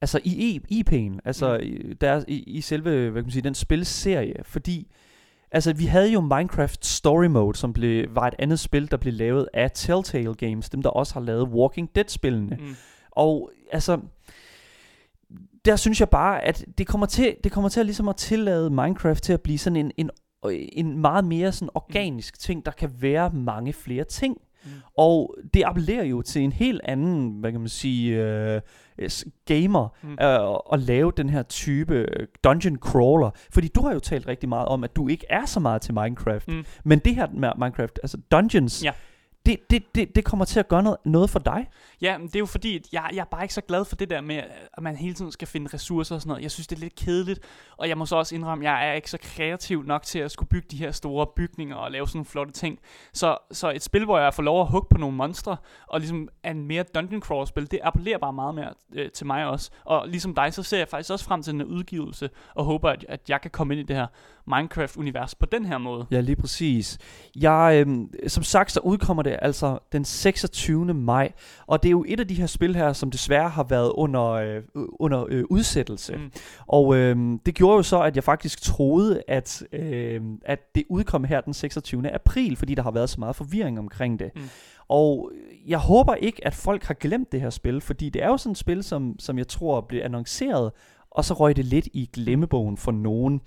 [0.00, 1.66] altså i i- IP'en, altså Mm.
[1.66, 4.90] i, der, i, i selve, hvad kan man sige, den spilserie, fordi
[5.50, 9.14] altså vi havde jo Minecraft Story Mode, som blev, var et andet spil, der blev
[9.14, 12.56] lavet af Telltale Games, dem der også har lavet Walking Dead-spillene.
[12.60, 12.74] Mm.
[13.10, 14.00] Og altså,
[15.64, 18.70] der synes jeg bare, at det kommer til, det kommer til at, ligesom at tillade
[18.70, 20.10] Minecraft til at blive sådan en, en,
[20.72, 24.36] en meget mere sådan organisk ting, der kan være mange flere ting.
[24.74, 24.80] Mm.
[24.98, 28.60] Og det appellerer jo til en helt anden, hvad kan man sige, øh,
[29.44, 30.08] gamer Mm.
[30.08, 30.16] mm.
[30.22, 33.30] øh, at lave den her type øh, dungeon crawler.
[33.52, 35.94] Fordi du har jo talt rigtig meget om, at du ikke er så meget til
[35.94, 36.48] Minecraft.
[36.48, 36.64] Mm.
[36.84, 38.90] Men det her med Minecraft, altså dungeons, Ja
[39.48, 41.68] det, det, det, det kommer til at gøre noget, noget for dig.
[42.00, 43.96] Ja, men det er jo fordi, at jeg, jeg er bare ikke så glad for
[43.96, 44.36] det der med,
[44.72, 46.42] at man hele tiden skal finde ressourcer og sådan noget.
[46.42, 47.40] Jeg synes, det er lidt kedeligt,
[47.76, 50.30] og jeg må så også indrømme, at jeg er ikke så kreativ nok til at
[50.30, 52.78] skulle bygge de her store bygninger og lave sådan nogle flotte ting.
[53.12, 56.28] Så, så et spil, hvor jeg får lov at hugge på nogle monstre, og ligesom
[56.42, 59.70] er en mere dungeon crawl spil, det appellerer bare meget mere øh, til mig også.
[59.84, 63.04] Og ligesom dig, så ser jeg faktisk også frem til den udgivelse, og håber, at,
[63.08, 64.06] at jeg kan komme ind i det her
[64.48, 66.06] Minecraft-univers på den her måde.
[66.10, 66.98] Ja, lige præcis.
[67.36, 70.94] Jeg, øhm, som sagt, så udkommer det altså den 26.
[70.94, 71.32] maj,
[71.66, 74.24] og det er jo et af de her spil her, som desværre har været under,
[74.24, 76.16] øh, under øh, udsættelse.
[76.16, 76.32] Mm.
[76.66, 81.24] Og øhm, det gjorde jo så, at jeg faktisk troede, at, øhm, at det udkom
[81.24, 82.10] her den 26.
[82.14, 84.30] april, fordi der har været så meget forvirring omkring det.
[84.36, 84.42] Mm.
[84.88, 85.32] Og
[85.66, 88.52] jeg håber ikke, at folk har glemt det her spil, fordi det er jo sådan
[88.52, 90.70] et spil, som, som jeg tror blev annonceret,
[91.10, 93.40] og så røg det lidt i glemmebogen for nogen.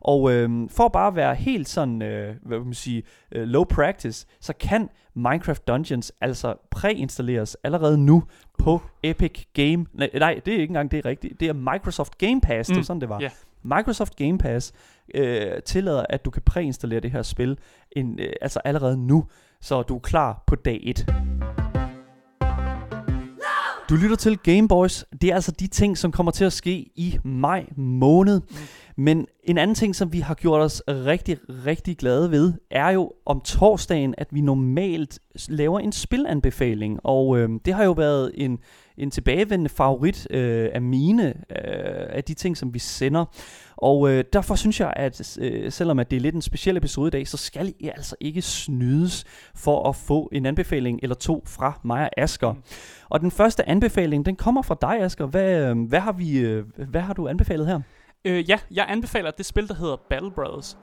[0.00, 4.26] Og øhm, for bare at være helt sådan, øh, hvad man sige, øh, low practice,
[4.40, 8.22] så kan Minecraft Dungeons altså præinstalleres allerede nu
[8.58, 9.86] på Epic Game.
[9.94, 11.40] Nej, nej, det er ikke engang det er rigtigt.
[11.40, 12.72] Det er Microsoft Game Pass, mm.
[12.74, 12.80] det Mm.
[12.80, 13.20] var sådan, det var.
[13.20, 13.30] Ja.
[13.62, 14.72] Microsoft Game Pass
[15.14, 17.58] øh, tillader, at du kan præinstallere det her spil
[17.92, 19.24] en, øh, altså allerede nu,
[19.60, 21.06] så du er klar på dag 1.
[23.90, 25.04] Du lytter til Game Boys.
[25.22, 28.40] Det er altså de ting, som kommer til at ske i maj måned.
[28.40, 28.56] Mm.
[29.00, 33.12] Men en anden ting, som vi har gjort os rigtig, rigtig glade ved, er jo
[33.26, 35.18] om torsdagen, at vi normalt
[35.48, 37.00] laver en spilanbefaling.
[37.02, 38.58] Og øh, det har jo været en,
[38.96, 43.24] en tilbagevendende favorit øh, af mine, øh, af de ting, som vi sender.
[43.76, 47.08] Og øh, derfor synes jeg, at øh, selvom at det er lidt en speciel episode
[47.08, 49.24] i dag, så skal I altså ikke snydes
[49.54, 52.54] for at få en anbefaling eller to fra mig og Asger.
[53.08, 55.26] Og den første anbefaling, den kommer fra dig, Asger.
[55.26, 57.80] Hvad, øh, hvad, har, vi, øh, hvad har du anbefalet her?
[58.24, 60.78] Øh, ja, jeg anbefaler det spil, der hedder Battle Brothers.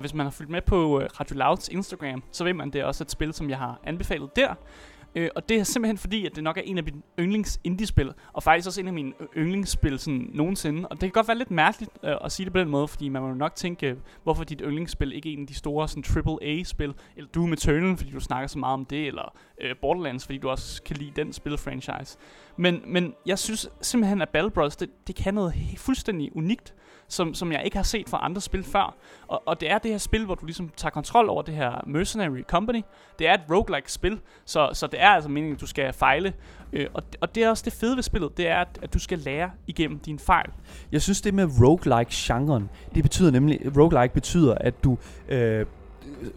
[0.00, 2.84] Hvis man har fulgt med på øh, Radio Louds Instagram, så ved man, det er
[2.84, 4.54] også et spil, som jeg har anbefalet der.
[5.14, 8.12] Øh, og det er simpelthen fordi, at det nok er en af mine yndlings indie-spil,
[8.32, 10.88] og faktisk også en af mine yndlingsspil sådan nogensinde.
[10.88, 13.08] Og det kan godt være lidt mærkeligt øh, at sige det på den måde, fordi
[13.08, 16.94] man må nok tænke, hvorfor dit yndlingsspil ikke er en af de store sådan AAA-spil,
[17.16, 20.48] eller Doom Eternal, fordi du snakker så meget om det, eller øh, Borderlands, fordi du
[20.48, 22.18] også kan lide den spil-franchise.
[22.56, 26.74] Men, men jeg synes simpelthen, at Battle Bros, det, det kan noget fuldstændig unikt
[27.08, 28.94] som, som jeg ikke har set fra andre spil før.
[29.28, 31.84] Og, og det er det her spil, hvor du ligesom tager kontrol over det her
[31.86, 32.82] Mercenary Company.
[33.18, 36.32] Det er et roguelike spil, så, så det er altså meningen, at du skal fejle.
[36.72, 38.98] Øh, og, og det er også det fede ved spillet, det er, at, at du
[38.98, 40.50] skal lære igennem dine fejl.
[40.92, 44.98] Jeg synes, det med roguelike-genren, det betyder nemlig, roguelike betyder, at du...
[45.28, 45.66] Øh,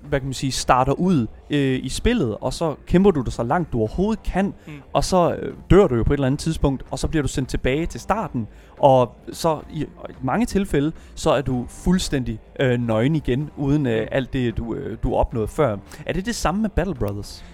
[0.01, 3.43] hvad kan man sige, starter ud øh, i spillet, og så kæmper du dig så
[3.43, 4.73] langt du overhovedet kan, mm.
[4.93, 7.27] og så øh, dør du jo på et eller andet tidspunkt, og så bliver du
[7.27, 8.47] sendt tilbage til starten,
[8.79, 14.01] og så i, i mange tilfælde, så er du fuldstændig øh, nøgen igen, uden øh,
[14.01, 14.07] mm.
[14.11, 15.77] alt det, du, øh, du opnåede før.
[16.05, 17.45] Er det det samme med Battle Brothers?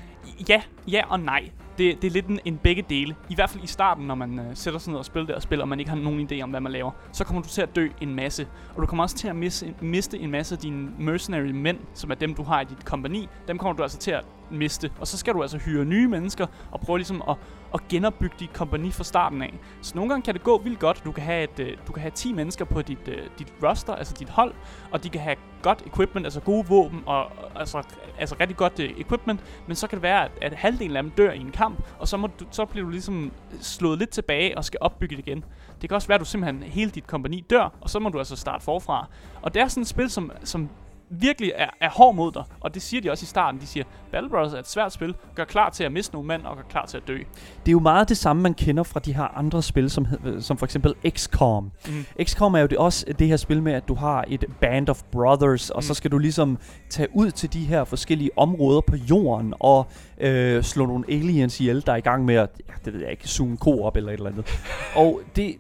[0.50, 3.16] Ja, ja og nej det, det er lidt en, en begge dele.
[3.30, 5.42] I hvert fald i starten, når man øh, sætter sig ned og spiller det og
[5.42, 7.62] spiller, og man ikke har nogen idé om, hvad man laver, så kommer du til
[7.62, 8.48] at dø en masse.
[8.76, 12.12] Og du kommer også til at misse, miste en masse af dine mercenary mænd, som
[12.12, 13.30] er dem, du har i dit kompani.
[13.48, 14.91] Dem kommer du altså til at miste.
[15.00, 17.36] Og så skal du altså hyre nye mennesker og prøve ligesom at,
[17.74, 19.54] at genopbygge dit kompani fra starten af.
[19.82, 21.02] Så nogle gange kan det gå vildt godt.
[21.06, 23.96] Du kan have, et, øh, du kan have 10 mennesker på dit, øh, dit roster,
[23.96, 24.54] altså dit hold,
[24.91, 27.84] og de kan have godt equipment, altså gode våben og altså,
[28.20, 31.12] altså rigtig godt øh, equipment, men så kan det være, at, at halvdelen af dem
[31.12, 33.32] dør i en kamp, og så, må du, så bliver du ligesom
[33.62, 35.44] slået lidt tilbage og skal opbygge det igen.
[35.82, 38.18] Det kan også være, at du simpelthen hele dit kompani dør, og så må du
[38.18, 39.08] altså starte forfra.
[39.41, 40.70] Og det er sådan et spil, som, som
[41.22, 42.43] virkelig er, er hård mod dig.
[42.59, 43.61] Og det siger de også i starten.
[43.61, 45.16] De siger, Battle Brothers er et svært spil.
[45.36, 47.18] Gør klar til at miste nogle mænd, og gør klar til at dø.
[47.18, 50.07] Det er jo meget det samme, man kender fra de her andre spil, som,
[50.39, 51.72] som for eksempel XCOM.
[51.88, 52.24] Mm.
[52.24, 55.03] XCOM er jo det også det her spil med, at du har et band of
[55.11, 55.82] brothers, og mm.
[55.82, 56.57] så skal du ligesom
[56.89, 59.88] tage ud til de her forskellige områder på jorden, og
[60.18, 63.11] øh, slå nogle aliens ihjel, der er i gang med at, ja, det ved jeg
[63.11, 64.59] ikke, zoome ko op eller et eller andet.
[64.95, 65.55] og det,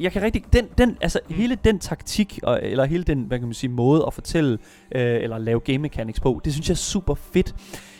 [0.00, 1.34] jeg kan rigtig, den, den, altså mm.
[1.34, 4.58] hele den taktik, og, eller hele den, hvad kan man sige, måde at fortælle,
[4.94, 7.54] øh, eller lave game mechanics på, det synes jeg er super fedt.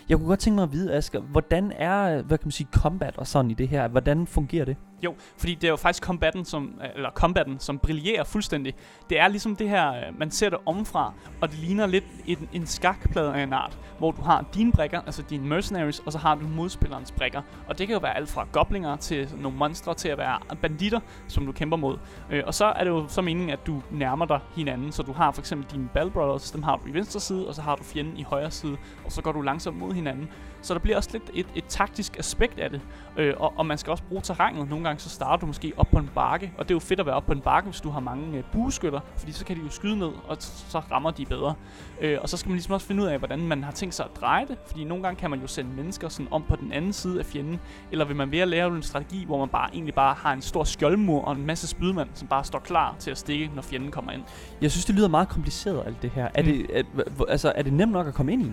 [0.08, 3.16] Jeg kunne godt tænke mig at vide, Asger, hvordan er, hvad kan man sige, combat
[3.16, 3.88] og sådan i det her?
[3.88, 4.76] Hvordan fungerer det?
[5.06, 8.74] Jo, fordi det er jo faktisk combaten, som, øh, eller combaten, som brillerer fuldstændig.
[9.10, 12.48] Det er ligesom det her, øh, man ser det omfra, og det ligner lidt en,
[12.52, 16.18] en skakplade af en art, hvor du har dine brækker, altså dine mercenaries, og så
[16.18, 17.42] har du modspillerens brækker.
[17.68, 21.00] Og det kan jo være alt fra goblinger til nogle monstre til at være banditter,
[21.28, 21.98] som du kæmper mod.
[22.30, 25.12] Øh, og så er det jo så meningen, at du nærmer dig hinanden, så du
[25.12, 27.76] har for eksempel dine Battle Brothers, dem har du i venstre side, og så har
[27.76, 30.28] du fjenden i højre side, og så går du langsomt mod hinanden.
[30.62, 32.80] Så der bliver også lidt et, et taktisk aspekt af det.
[33.16, 34.68] Øh, og, og man skal også bruge terrænet.
[34.70, 37.00] Nogle gange så starter du måske op på en bakke, og det er jo fedt
[37.00, 39.56] at være op på en bakke, hvis du har mange øh, bueskytter, fordi så kan
[39.56, 41.54] de jo skyde ned, og så rammer de bedre.
[42.00, 44.04] Øh, og så skal man ligesom også finde ud af, hvordan man har tænkt sig
[44.04, 46.72] at dreje det, fordi nogle gange kan man jo sende mennesker sådan om på den
[46.72, 47.60] anden side af fjenden,
[47.92, 50.64] eller vil man være lave en strategi, hvor man bare egentlig bare har en stor
[50.64, 54.12] skjoldmur og en masse spydmand, som bare står klar til at stikke, når fjenden kommer
[54.12, 54.22] ind.
[54.60, 56.28] Jeg synes, det lyder meget kompliceret, alt det her.
[56.34, 56.48] Er, mm.
[56.48, 58.52] det, er, altså, er det nemt nok at komme ind i?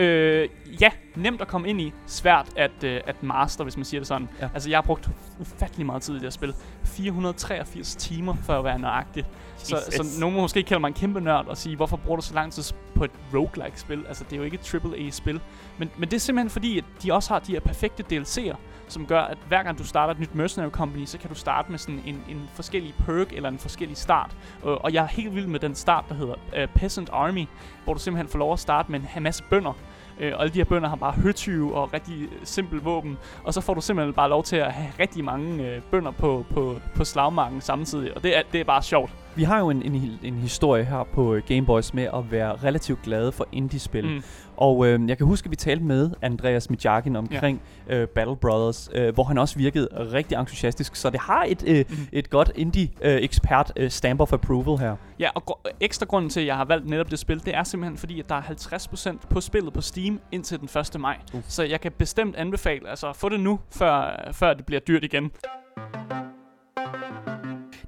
[0.00, 0.48] Øh,
[0.80, 1.92] ja, nemt at komme ind i.
[2.06, 4.28] Svært at, øh, at master, hvis man siger det sådan.
[4.40, 4.48] Ja.
[4.54, 5.10] Altså, jeg har brugt
[5.40, 6.54] ufattelig meget tid i det her spil.
[6.84, 9.24] 483 timer for at være nøjagtig.
[9.56, 12.22] Så, så nogen må måske kalde mig en kæmpe nørd og sige, hvorfor bruger du
[12.22, 14.04] så lang tid på et roguelike-spil?
[14.08, 15.40] Altså, det er jo ikke et AAA-spil.
[15.78, 18.56] Men, men det er simpelthen fordi, at de også har de her perfekte DLC'er,
[18.88, 21.70] som gør, at hver gang du starter et nyt mercenary company, så kan du starte
[21.70, 24.36] med sådan en, en forskellig perk eller en forskellig start.
[24.62, 27.46] Og, og jeg er helt vild med den start, der hedder uh, Peasant Army,
[27.84, 29.72] hvor du simpelthen får lov at starte med en masse bønder.
[30.20, 33.18] Uh, og alle de her bønder har bare høtyve og rigtig simpel våben.
[33.44, 36.44] Og så får du simpelthen bare lov til at have rigtig mange uh, bønder på,
[36.50, 38.16] på, på slagmarken samtidig.
[38.16, 39.10] Og det er, det er bare sjovt.
[39.34, 42.56] vi har jo en, en, en historie her på øh, Game Boys med at være
[42.64, 44.04] relativt glade for indie-spil.
[44.06, 44.22] Mm.
[44.56, 47.96] Og øh, jeg kan huske, at vi talte med Andreas Mijakin omkring ja.
[47.96, 50.96] øh, Battle Brothers, øh, hvor han også virkede rigtig entusiastisk.
[50.96, 51.96] Så det har et, øh, Mm.
[52.12, 54.96] et godt indie-ekspert øh, stamp of approval her.
[55.18, 57.62] Ja, og gr- ekstra grunden til, at jeg har valgt netop det spil, det er
[57.64, 61.00] simpelthen fordi, at der er 50% på spillet på Steam indtil den 1.
[61.00, 61.16] maj.
[61.34, 61.40] Uh.
[61.48, 65.30] Så jeg kan bestemt anbefale, altså få det nu, før, før det bliver dyrt igen.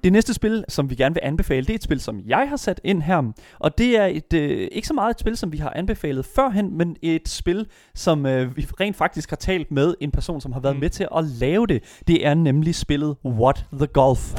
[0.04, 2.56] Det næste spil, som vi gerne vil anbefale, det er et spil, som jeg har
[2.56, 3.32] sat ind her.
[3.58, 6.78] Og det er et, øh, ikke så meget et spil, som vi har anbefalet førhen,
[6.78, 10.60] men et spil, som øh, vi rent faktisk har talt med en person, som har
[10.60, 10.80] været Mm.
[10.80, 11.82] med til at lave det.
[12.08, 14.34] Det er nemlig spillet What the Golf.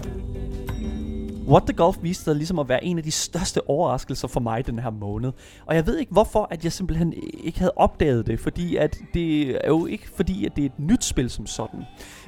[1.49, 4.65] What the Golf viste sig ligesom at være en af de største overraskelser for mig
[4.65, 5.31] den her måned.
[5.65, 9.49] Og jeg ved ikke hvorfor, at jeg simpelthen ikke havde opdaget det, fordi at det
[9.49, 11.83] er jo ikke fordi, at det er et nyt spil som sådan.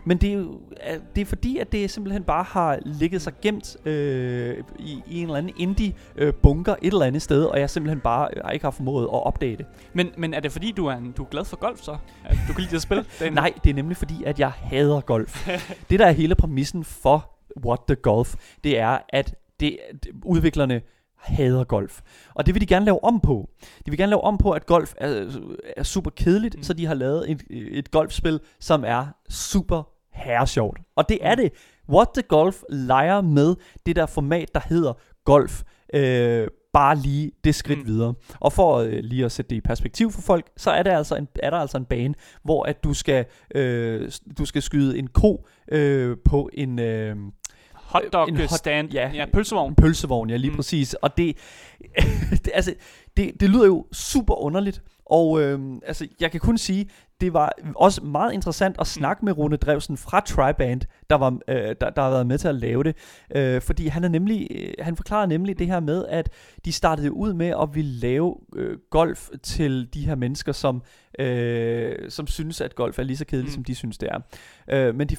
[0.05, 0.59] Men det er jo
[1.15, 5.23] det er fordi, at det simpelthen bare har ligget sig gemt øh, i, i en
[5.23, 8.51] eller anden indie øh, bunker et eller andet sted, og jeg simpelthen bare øh, har
[8.51, 9.65] ikke har formået at opdage det.
[9.93, 11.97] Men, men er det fordi, du er, en, du er glad for golf så?
[12.47, 13.05] Du kan lide at spille?
[13.31, 15.47] Nej, det er nemlig fordi, at jeg hader golf.
[15.89, 19.77] det, der er hele præmissen for What the Golf, det er, at det,
[20.25, 20.81] udviklerne
[21.15, 22.01] hader golf.
[22.33, 23.49] Og det vil de gerne lave om på.
[23.85, 25.25] De vil gerne lave om på, at golf er,
[25.77, 26.63] er super kedeligt, Mm.
[26.63, 29.83] så de har lavet et, et golfspil, som er super
[30.13, 30.79] herresjovt.
[30.95, 31.41] Og det er Mm.
[31.41, 31.51] det.
[31.89, 34.93] What the Golf leger med det der format, der hedder
[35.25, 35.63] golf.
[35.93, 37.85] Øh, bare lige det skridt mm.
[37.87, 38.13] videre.
[38.39, 41.15] Og for øh, lige at sætte det i perspektiv for folk, så er, det altså
[41.15, 43.25] en, er der altså en bane, hvor at du skal,
[43.55, 46.79] øh, du skal skyde en ko øh, på en...
[46.79, 47.15] Øh,
[47.91, 48.93] hotdog en hot- stand.
[48.93, 49.11] ja.
[49.13, 49.75] ja pølsevogn.
[49.75, 50.55] pølsevogn, ja lige Mm.
[50.55, 50.93] præcis.
[50.93, 51.37] Og det,
[52.45, 52.73] det, altså,
[53.17, 54.81] det, det lyder jo super underligt.
[55.05, 56.89] Og øh, altså, jeg kan kun sige,
[57.21, 61.75] det var også meget interessant at snakke med Rune Drevsen fra Triband, der, var, øh,
[61.81, 62.95] der, der har været med til at lave det.
[63.35, 66.29] Øh, fordi han, er nemlig, øh, han forklarer nemlig det her med, at
[66.65, 70.83] de startede ud med at ville lave øh, golf til de her mennesker, som,
[71.19, 73.53] øh, som synes, at golf er lige så kedeligt, mm.
[73.53, 74.19] som de synes, det er.
[74.67, 75.15] Øh, men de,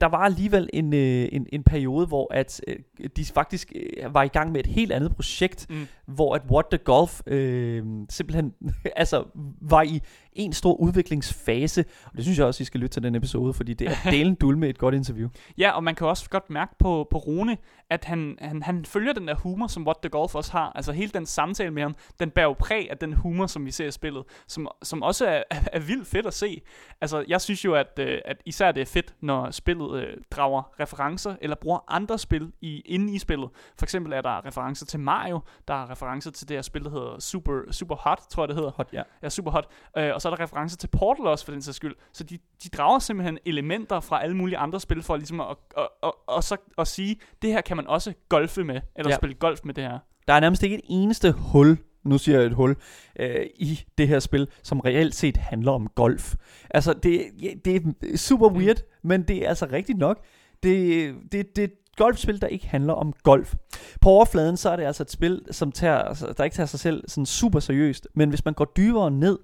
[0.00, 2.76] der var alligevel en, øh, en, en periode, hvor at, øh,
[3.16, 5.86] de faktisk øh, var i gang med et helt andet projekt, Mm.
[6.06, 8.54] hvor at What the Golf øh, simpelthen
[8.96, 9.24] altså,
[9.60, 10.00] var i
[10.38, 11.84] en stor udviklingsfase.
[12.04, 14.34] Og det synes jeg også, I skal lytte til den episode, fordi det er delen
[14.34, 15.28] dul med et godt interview.
[15.58, 17.56] Ja, og man kan også godt mærke på, på Rune,
[17.90, 20.72] at han, han, han følger den der humor, som What the Golf også har.
[20.74, 23.70] Altså hele den samtale med ham, den bærer jo præg af den humor, som vi
[23.70, 26.62] ser i spillet, som, som også er, er, er vildt fedt at se.
[27.00, 30.80] Altså jeg synes jo, at, øh, at især det er fedt, når spillet øh, drager
[30.80, 33.50] referencer, eller bruger andre spil i, inde i spillet.
[33.78, 36.90] For eksempel er der referencer til Mario, der er referencer til det her spil, der
[36.90, 38.70] hedder Super, Super Hot, tror jeg det hedder.
[38.70, 39.02] Hot, ja.
[39.22, 39.66] Ja, super hot.
[39.98, 41.94] Øh, og så er der referencer til Portal også, for den sags skyld.
[42.12, 45.88] Så de, de drager simpelthen elementer fra alle mulige andre spil, for ligesom at, at,
[46.02, 49.16] at, at, så, at sige, det her kan man også golfe med, eller ja.
[49.16, 49.98] Spille golf med det her.
[50.28, 52.76] Der er nærmest ikke et eneste hul, nu siger jeg et hul,
[53.18, 56.34] øh, i det her spil, som reelt set handler om golf.
[56.70, 58.56] Altså, det, ja, det er super Mm.
[58.56, 60.24] weird, men det er altså rigtigt nok.
[60.62, 63.54] Det, det, det er et golfspil, der ikke handler om golf.
[64.00, 66.80] På overfladen, så er det altså et spil, som tager, altså, der ikke tager sig
[66.80, 69.38] selv sådan super seriøst, men hvis man går dybere ned,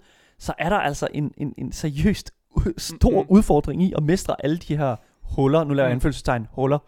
[0.44, 2.32] så er der altså en, en, en seriøst
[2.76, 3.20] stor Mm, mm.
[3.20, 3.36] mm-hmm.
[3.36, 5.64] udfordring i at mestre alle de her huller.
[5.64, 5.96] Nu laver jeg Mm.
[5.96, 6.78] anfølgelsestegn, huller.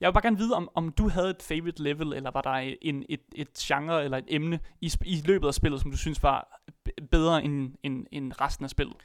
[0.00, 2.74] Jeg vil bare gerne vide, om, om du havde et favorite level, eller var der
[2.82, 6.22] en, et, et genre eller et emne i, i løbet af spillet, som du synes
[6.22, 6.62] var
[7.10, 8.96] bedre end, end, end resten af spillet?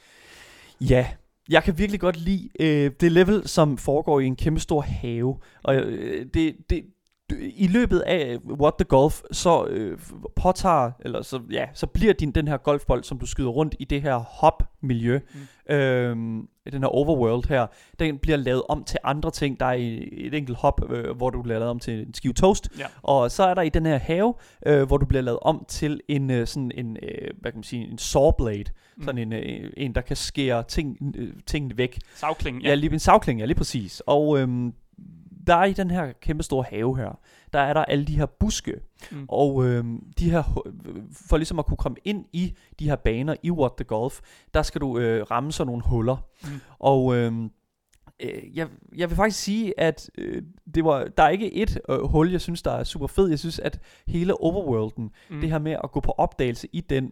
[0.82, 1.08] Ja,
[1.50, 5.40] jeg kan virkelig godt lide øh, det level, som foregår i en kæmpe stor have.
[5.64, 6.86] Og øh, det, det,
[7.56, 9.98] i løbet af What the Golf, så øh,
[10.36, 13.86] påtager, eller så, ja, så bliver din, den her golfbold, som du skyder rundt i
[13.86, 15.20] det her hop-miljø,
[15.68, 15.74] mm.
[15.76, 16.16] øh,
[16.72, 17.68] den her overworld her,
[18.00, 19.60] den bliver lavet om til andre ting.
[19.60, 22.34] Der er i- et enkelt hop, øh, hvor du bliver lavet om til en skive
[22.34, 22.86] toast, Ja.
[23.02, 24.34] og så er der i den her have,
[24.66, 27.64] øh, hvor du bliver lavet om til en øh, sådan en, øh, hvad kan man
[27.64, 28.64] sige, en saw blade,
[28.98, 29.04] Mm.
[29.04, 32.00] sådan en, øh, en der kan skære ting, øh, tingene væk.
[32.16, 34.02] Savkling, Ja, lige en savkling, ja, lige præcis.
[34.08, 34.74] Og øhm,
[35.48, 37.20] der er i den her kæmpe store have her,
[37.54, 38.74] der er der alle de her buske.
[39.12, 39.26] Mm.
[39.30, 40.44] Og øhm, de her,
[41.30, 44.20] for ligesom at kunne komme ind i de her baner i What the Golf,
[44.54, 46.18] der skal du øh, ramme sådan nogle huller.
[46.44, 46.50] Mm.
[46.80, 47.52] Og øhm,
[48.20, 50.42] øh, jeg, jeg vil faktisk sige, at øh,
[50.76, 53.30] det var, der er ikke et øh, hul, jeg synes, der er super fed.
[53.30, 55.36] Jeg synes, at hele overworlden, Mm.
[55.36, 55.42] mm.
[55.42, 57.12] det her med at gå på opdagelse i den, øh,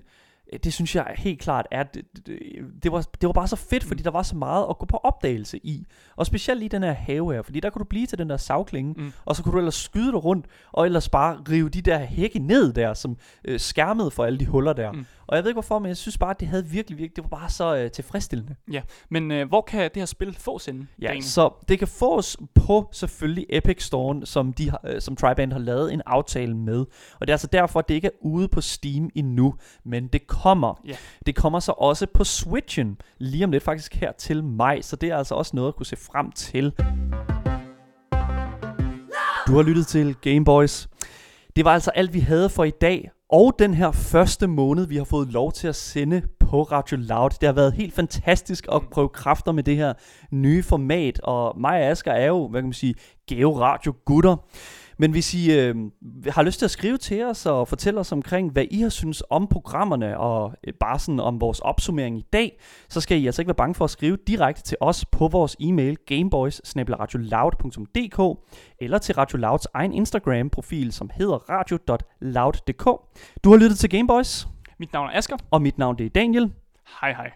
[0.64, 2.40] det synes jeg helt klart er, det, det,
[2.84, 4.04] det, var, det var bare så fedt, fordi Mm.
[4.04, 5.86] der var så meget at gå på opdagelse i.
[6.16, 8.38] Og specielt i den her have her, fordi der kunne du blive til den der
[8.38, 9.12] savklinge, Mm.
[9.26, 12.40] og så kunne du ellers skyde dig rundt, og ellers bare rive de der hække
[12.40, 14.92] ned der, som øh, skærmede for alle de huller der.
[14.92, 15.06] Mm.
[15.28, 17.32] Og jeg ved ikke hvorfor, men jeg synes bare, at det havde virkelig, virkelig, det
[17.32, 18.56] var bare så øh, tilfredsstillende.
[18.72, 20.88] Ja, men øh, hvor kan det her spil fås henne?
[21.02, 21.24] Ja, Daniel?
[21.24, 25.60] så det kan fås på selvfølgelig Epic Store, som, de har, øh, som Triband har
[25.60, 26.80] lavet en aftale med.
[27.20, 30.28] Og det er altså derfor, at det ikke er ude på Steam endnu, men det
[30.28, 30.82] kommer.
[30.88, 30.96] Ja.
[31.26, 35.10] Det kommer så også på Switchen, lige om lidt faktisk her til maj, så det
[35.10, 36.74] er altså også noget at kunne se frem til.
[39.48, 40.88] Du har lyttet til Game Boys.
[41.56, 43.12] Det var altså alt, vi havde for i dag.
[43.36, 47.30] Og den her første måned, vi har fået lov til at sende på Radio Loud.
[47.30, 49.94] Det har været helt fantastisk at prøve kræfter med det her
[50.32, 51.20] nye format.
[51.20, 52.96] Og mig og Asger er jo, hvad kan man sige,
[53.28, 54.36] gave Radio gutter.
[55.04, 55.76] Men hvis I øh,
[56.30, 59.24] har lyst til at skrive til os og fortælle os omkring, hvad I har synes
[59.30, 63.42] om programmerne, og øh, bare sådan om vores opsummering i dag, så skal I altså
[63.42, 66.62] ikke være bange for at skrive direkte til os på vores e-mail gameboys
[68.80, 72.86] eller til Radio Louds egen Instagram-profil, som hedder radio.loud.dk.
[73.44, 74.48] Du har lyttet til Gameboys,
[74.80, 75.38] Mit navn er Asger.
[75.52, 76.52] og mit navn det er Daniel.
[77.02, 77.34] Hej hej.